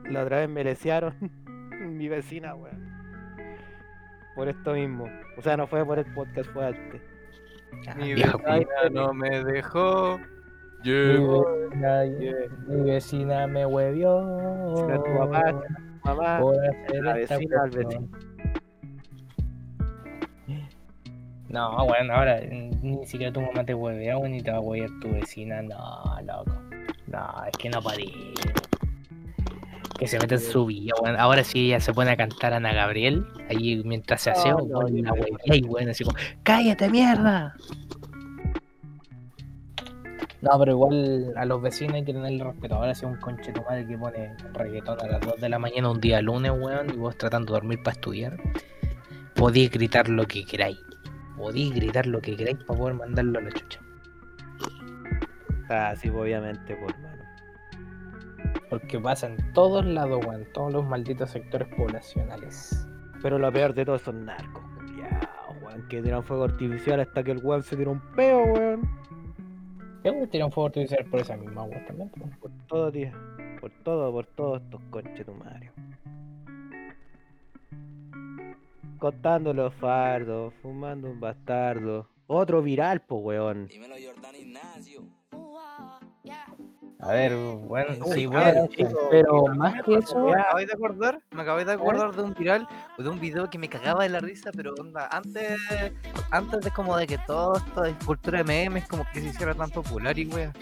[0.04, 0.10] me.
[0.10, 1.14] La otra vez me lesearon
[1.80, 2.88] mi vecina, weón.
[4.34, 5.06] Por esto mismo.
[5.36, 7.02] O sea, no fue por el podcast, fue antes.
[7.88, 10.18] Ah, Mi vecina no me dejó.
[10.18, 11.44] Mi Llevo.
[11.68, 12.34] vecina, Yeah.
[12.68, 14.70] mi vecina me huevió.
[14.70, 15.42] Vecina, tu mamá,
[16.04, 18.10] Mamá, por hacer la vecina al cuestión.
[21.48, 24.90] No, bueno, ahora mm, ni siquiera tu mamá te huevea, ni te va a huevear
[25.00, 25.62] tu vecina.
[25.62, 25.76] No,
[26.24, 26.52] loco.
[27.06, 28.34] No, es que no parí.
[29.98, 31.16] Que se mete en su vida, weón.
[31.18, 35.02] Ahora sí ella se pone a cantar Ana Gabriel, ahí mientras se hace, No, weón,
[35.02, 35.12] no, no.
[35.12, 37.54] huevea y weón, así como, ¡cállate, mierda!
[40.40, 42.76] No, pero igual a los vecinos hay que tenerle respeto.
[42.76, 45.90] Ahora si un conche tu madre que pone reggaetón a las 2 de la mañana
[45.90, 48.36] un día lunes, weón, y vos tratando de dormir para estudiar,
[49.34, 50.78] podéis gritar lo que queráis.
[51.38, 53.80] Podéis gritar lo que queráis para poder mandarlo a la chucha.
[55.70, 57.22] Ah, sí, obviamente, por mano.
[58.68, 62.86] Porque pasa en todos lados, weón, en todos los malditos sectores poblacionales.
[63.22, 64.64] Pero lo peor de todo son narcos,
[65.62, 68.98] weón, que tiran fuego artificial hasta que el weón se tira un peo, weón.
[70.04, 72.10] A tirar un fuego artificial por esa misma weón también.
[72.10, 72.36] pues.
[72.38, 73.10] Por todo, tío.
[73.60, 75.70] Por todo, por todos estos conches tu madre.
[78.98, 82.08] Contando los fardos, fumando un bastardo.
[82.26, 83.68] Otro viral, po, weón.
[83.68, 85.04] Dímelo, Jordán Ignacio.
[87.00, 91.20] A ver, bueno, Uy, sí, bueno, ver, pero más que eso, Me acabáis de acordar,
[91.30, 92.68] me acabáis de acordar de un viral,
[92.98, 95.60] o de un video que me cagaba de la risa, pero onda, antes,
[96.32, 99.70] antes de como de que toda esta cultura de memes como que se hiciera tan
[99.70, 100.52] popular y wea.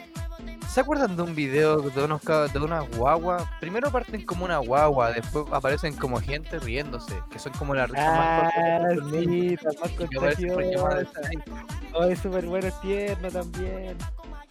[0.69, 3.45] ¿Se acuerdan de un video de unos de unas guaguas?
[3.61, 8.03] Primero parten como una guagua, después aparecen como gente riéndose, que son como la risa
[8.07, 11.11] Ah, más corta sí, más contagiosa.
[11.95, 13.97] Oh, es súper bueno, tierno también.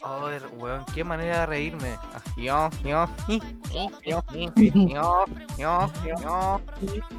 [0.08, 0.30] Oh,
[0.60, 1.98] weón, qué manera de reírme.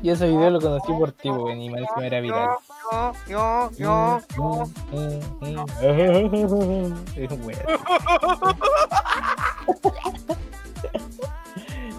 [0.03, 2.51] Yo ese video lo conocí por ti, weón, y me era viral.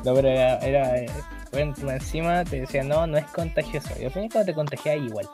[0.06, 1.10] No, pero era, era eh,
[1.52, 3.90] bueno, encima te decía, no, no es contagioso.
[4.00, 5.28] Y al final cuando te contagiaba igual.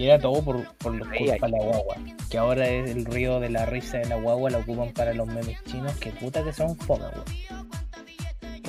[0.00, 1.96] Y era todo por, por los Ay, culpa de la guagua.
[2.30, 5.26] Que ahora es el río de la risa de la guagua, la ocupan para los
[5.26, 7.24] memes chinos, que puta que son fome, weón.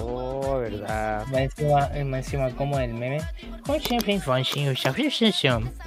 [0.01, 1.25] Oh, verdad.
[1.27, 3.21] Más encima, más encima como el meme.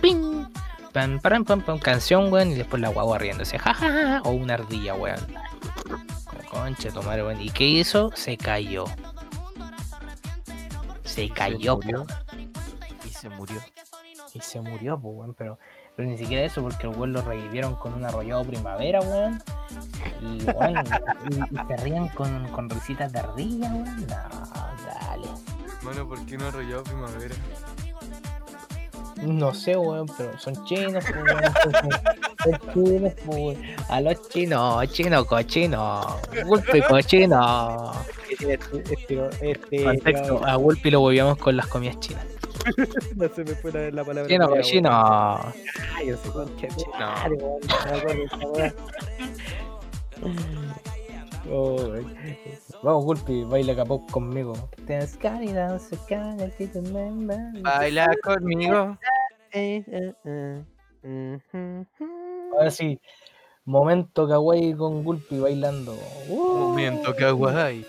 [0.01, 0.47] Ping.
[0.95, 3.59] Pam, pam, pam, pam, canción, weón, y después la guagua riéndose.
[3.59, 5.21] Ja, ja, ja, o una ardilla, weón.
[6.49, 7.39] Concha, tomar, weón.
[7.43, 8.11] ¿Y qué hizo?
[8.15, 8.87] Se cayó.
[11.05, 12.07] Se cayó, murió.
[12.07, 12.15] po.
[13.07, 13.61] Y se murió.
[14.35, 15.35] Y se murió, pues, weón.
[15.35, 15.59] Pero,
[15.97, 19.41] pero ni siquiera eso, porque el weón lo revivieron con un arrollado primavera, weón.
[20.21, 20.85] Y, weón,
[21.31, 24.07] y, y se rían con, con risitas de ardilla, weón.
[24.07, 25.29] No, dale.
[25.83, 27.35] Mano, ¿por qué no arrollado primavera?
[29.23, 31.53] No sé, weón, pero son chinos, pues, weón.
[32.43, 33.57] Son, chinos, pues, weón.
[33.89, 36.19] A los chinos, chino cochino.
[36.45, 37.93] Gulpi cochino.
[38.29, 38.55] Este,
[38.91, 42.27] este, este- Contexto, a Gulpi lo volvíamos con las comidas chinas.
[43.17, 44.29] no se me puede ver la palabra.
[44.29, 44.91] Chino, chino.
[45.95, 46.75] Ay, yo sé con chino.
[51.51, 51.93] Oh,
[52.83, 54.55] Vamos, Gulpi, baila capó conmigo.
[57.63, 58.97] Baila conmigo.
[62.53, 62.99] Ahora sí,
[63.65, 65.95] momento kawaii con Gulpi bailando.
[66.29, 66.69] Uh.
[66.69, 67.85] Momento kawaii.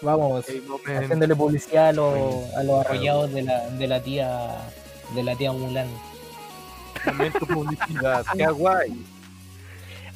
[0.00, 4.56] Vamos, haciéndole publicidad a los, a los arrollados de la, de la tía
[5.14, 5.88] de la tía Mulan.
[7.04, 8.24] Momento publicidad.
[8.36, 9.04] Kawaii.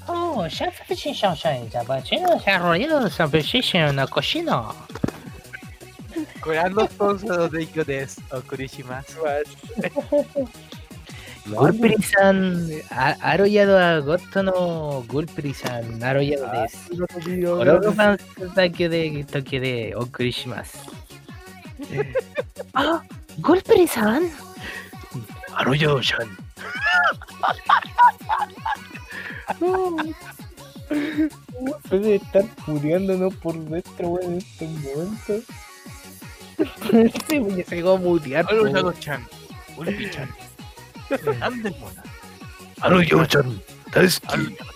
[0.06, 4.74] Oh, ya fue ya ya ya pachino, ya arrollado, ya precision, no cochino.
[6.42, 9.18] Curando todos los de des o kurishimasu.
[11.46, 16.66] Gulprizan ha arrollado a Goto no Gulprizan ha arrollado ah,
[17.26, 20.72] de Orogoban Sasaki de oh, Toki de Okurishimas.
[22.74, 23.02] ¡Ah!
[23.38, 24.30] ¡Gulprizan!
[25.54, 26.28] ¡Arroyo-san!
[31.88, 35.44] Puede estar puteándonos por nuestro weón en estos momentos.
[37.28, 38.44] sí, este se llegó a mutear.
[38.46, 39.26] Arroyo-chan.
[39.76, 40.28] Gulprizan.
[41.38, 42.04] なんでもない。
[42.80, 44.72] あのようちゃん、大好き。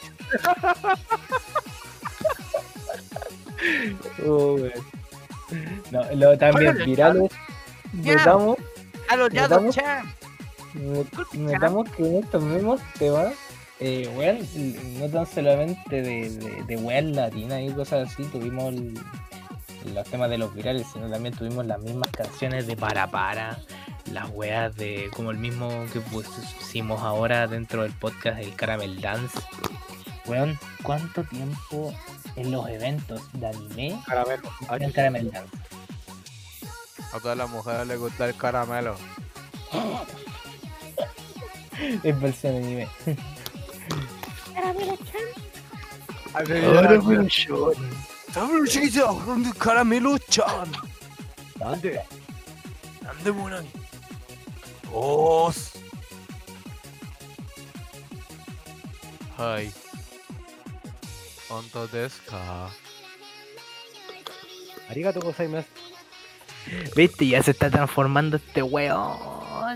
[4.27, 4.59] oh,
[5.91, 7.31] no, luego también virales.
[7.93, 8.57] Nos damos.
[9.09, 9.77] A los nos damos,
[11.35, 13.35] nos damos que estos mismos temas,
[13.81, 14.39] eh, weón,
[14.99, 18.95] no tan solamente de, de, de weón latina y cosas así, tuvimos el,
[19.95, 23.59] los temas de los virales, sino también tuvimos las mismas canciones de Para Para,
[24.12, 29.40] las weas de, como el mismo que pusimos ahora dentro del podcast, el Caramel Dance.
[30.26, 31.94] Weón, ¿cuánto tiempo
[32.36, 34.50] en los eventos de anime Caramelo.
[34.80, 35.58] en Caramel Dance?
[37.14, 38.96] A todas las mujeres les gusta el caramelo.
[42.04, 42.88] Es versión anime.
[44.54, 45.22] Caramelo chan.
[49.58, 50.72] Caramelo chan.
[51.62, 52.04] なんで
[53.04, 53.66] なんでもない。
[54.94, 55.80] おーす。
[59.38, 59.72] はい。
[61.50, 62.70] 本当ですか
[64.90, 65.70] ありがとうございます。
[66.96, 69.18] Viste, ya se está transformando este weón.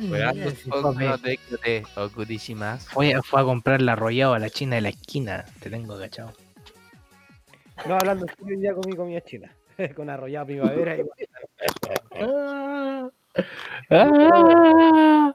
[0.02, 2.90] Mira, Weando se son fue, a- de de Okurishimasu.
[2.92, 5.46] fue, fue a comprarle arrollado a la china de la esquina.
[5.62, 6.32] Te tengo cachado.
[7.88, 9.52] No, hablando en serio, ya comí comida china.
[9.96, 11.04] Con arrollado primavera y
[13.91, 15.35] Ah.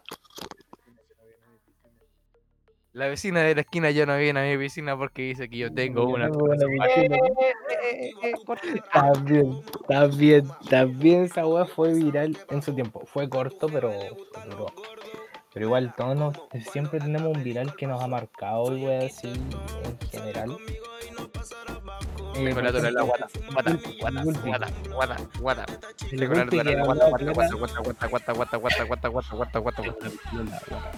[2.94, 5.74] La vecina de la esquina ya no viene a mi vecina porque dice que yo
[5.74, 6.30] tengo una.
[8.94, 13.06] También, también, también esa weá fue viral en su tiempo.
[13.06, 13.92] Fue corto, pero
[14.50, 14.68] duró.
[15.54, 16.38] Pero igual, todos nos-
[16.72, 20.58] siempre tenemos un viral que nos ha marcado y weá así en general.
[22.36, 23.28] Eh, la en guata.
[23.52, 25.66] Guata, guata, guata, guata, guata.
[26.12, 30.92] la en guata, guata, guata, guata, guata, guata, guata, guata, guata, guata, guata.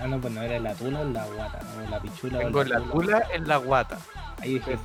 [0.00, 2.80] Ah, no, pues no era la tula o la guata, o la pichula Tengo la
[2.80, 3.98] tula en la guata.
[4.40, 4.78] Ahí dije.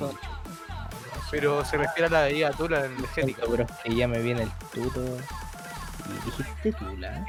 [1.31, 3.43] Pero se refiere a la bebida tula energética.
[3.49, 4.99] Pero es que ya me viene el tuto.
[4.99, 7.25] Y dijiste tula.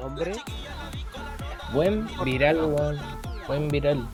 [0.00, 0.32] Nombre.
[1.72, 2.98] Buen viral, weón.
[3.46, 4.08] Buen viral.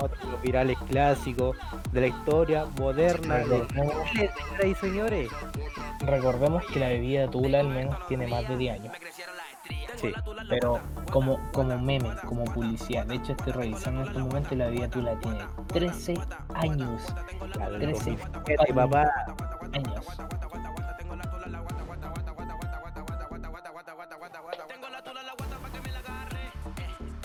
[0.00, 1.56] Otro virales clásicos
[1.92, 5.30] de la historia moderna de y señores.
[6.00, 8.96] recordemos que la bebida Tula al menos tiene más de 10 años.
[9.96, 10.12] Sí.
[10.48, 10.80] Pero
[11.10, 13.06] como, como meme, como publicidad.
[13.06, 16.14] De hecho, estoy revisando en este momento y la bebida Tula tiene 13
[16.54, 17.02] años.
[17.58, 19.10] La del 13 2007, papá.
[19.72, 20.06] años.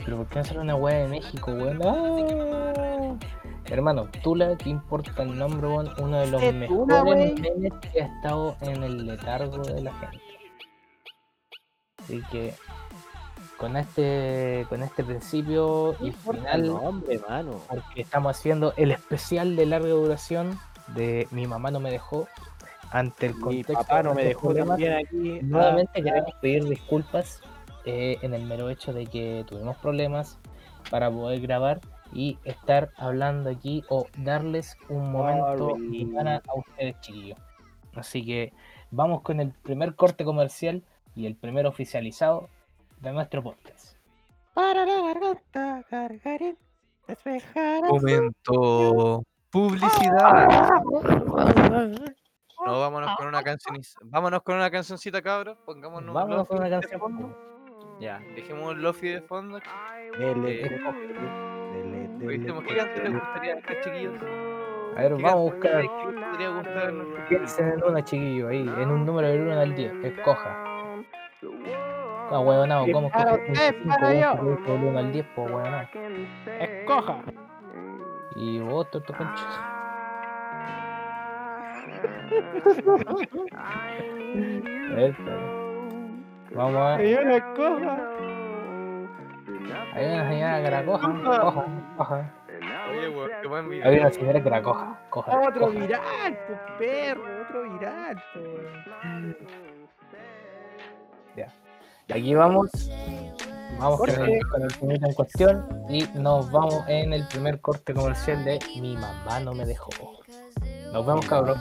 [0.08, 1.82] Pero ¿por qué no hacer una weá de México, weón?
[1.84, 3.18] ¡Ah!
[3.66, 5.90] Hermano, Tula, ¿qué importa el nombre, weón?
[6.00, 9.94] Uno de los ¿Qué Tula, mejores memes que ha estado en el letargo de la
[9.96, 10.22] gente.
[12.00, 12.54] Así que
[13.58, 16.72] con este con este principio y final,
[17.28, 17.60] mano.
[17.68, 20.58] porque estamos haciendo el especial de larga duración
[20.96, 22.30] de Mi mamá no me dejó
[22.92, 25.40] ante el Mi contexto papá no me dejó también aquí.
[25.42, 27.42] Nuevamente Ah, queremos pedir disculpas
[27.88, 30.38] eh, en el mero hecho de que tuvimos problemas
[30.92, 31.80] para poder grabar
[32.12, 37.40] y estar hablando aquí o darles un momento de gana a ustedes, chiquillos.
[37.96, 38.52] Así que
[38.92, 40.84] vamos con el primer corte comercial
[41.16, 42.50] y el primer oficializado
[43.00, 43.96] de nuestro podcast.
[44.54, 46.58] Para la garganta, azul.
[47.88, 49.24] Momento.
[49.50, 50.82] Publicidad.
[52.66, 53.80] No, vámonos con una canción.
[54.02, 55.58] Vámonos con una cancioncita, cabros.
[55.66, 57.57] Pongámonos un Vámonos con una canción.
[58.00, 59.60] Ya, dejemos un lofi de fondo.
[60.18, 60.80] Dele, dele,
[61.74, 62.28] dele, ¿Viste?
[62.28, 62.78] ¿Qué dele.
[62.78, 64.14] canción les gustaría dejar, chiquillos?
[64.96, 65.76] A ver, ¿Qué vamos a buscar.
[65.82, 66.94] les- ¿Qué les podría gustar?
[67.30, 69.94] Piensen en una, chiquillo, ahí, en un número del 1 al 10.
[70.04, 70.64] Escoja.
[72.30, 74.36] Ah, huevonao, ¿cómo Para escoges un usted, 5 para yo.
[74.68, 75.26] del 1 al 10?
[75.36, 75.88] Pues huevonao.
[76.60, 77.18] Escoja.
[78.36, 79.46] Y vos, tu concho.
[86.54, 87.08] Vamos a ver.
[87.08, 88.18] Señora, escoja.
[89.94, 91.08] Hay una señora que la coja.
[91.24, 91.66] Coja,
[91.98, 92.34] coja.
[92.90, 93.88] Oye, weón, qué buen video.
[93.88, 95.00] Hay una señora que la coja.
[95.10, 95.40] Coja.
[95.40, 95.80] Otro coja.
[95.80, 96.40] viral,
[96.78, 98.68] perro, otro viral, pues.
[102.10, 102.70] Aquí vamos.
[103.80, 105.86] Vamos con el, con el primero en cuestión.
[105.90, 109.90] Y nos vamos en el primer corte comercial de Mi mamá no me dejó.
[110.94, 111.58] Nos vemos, cabrón.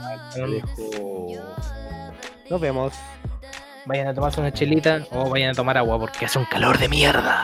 [2.49, 2.93] Nos vemos.
[3.87, 6.89] Vayan a tomarse una chelita o vayan a tomar agua porque hace un calor de
[6.89, 7.43] mierda.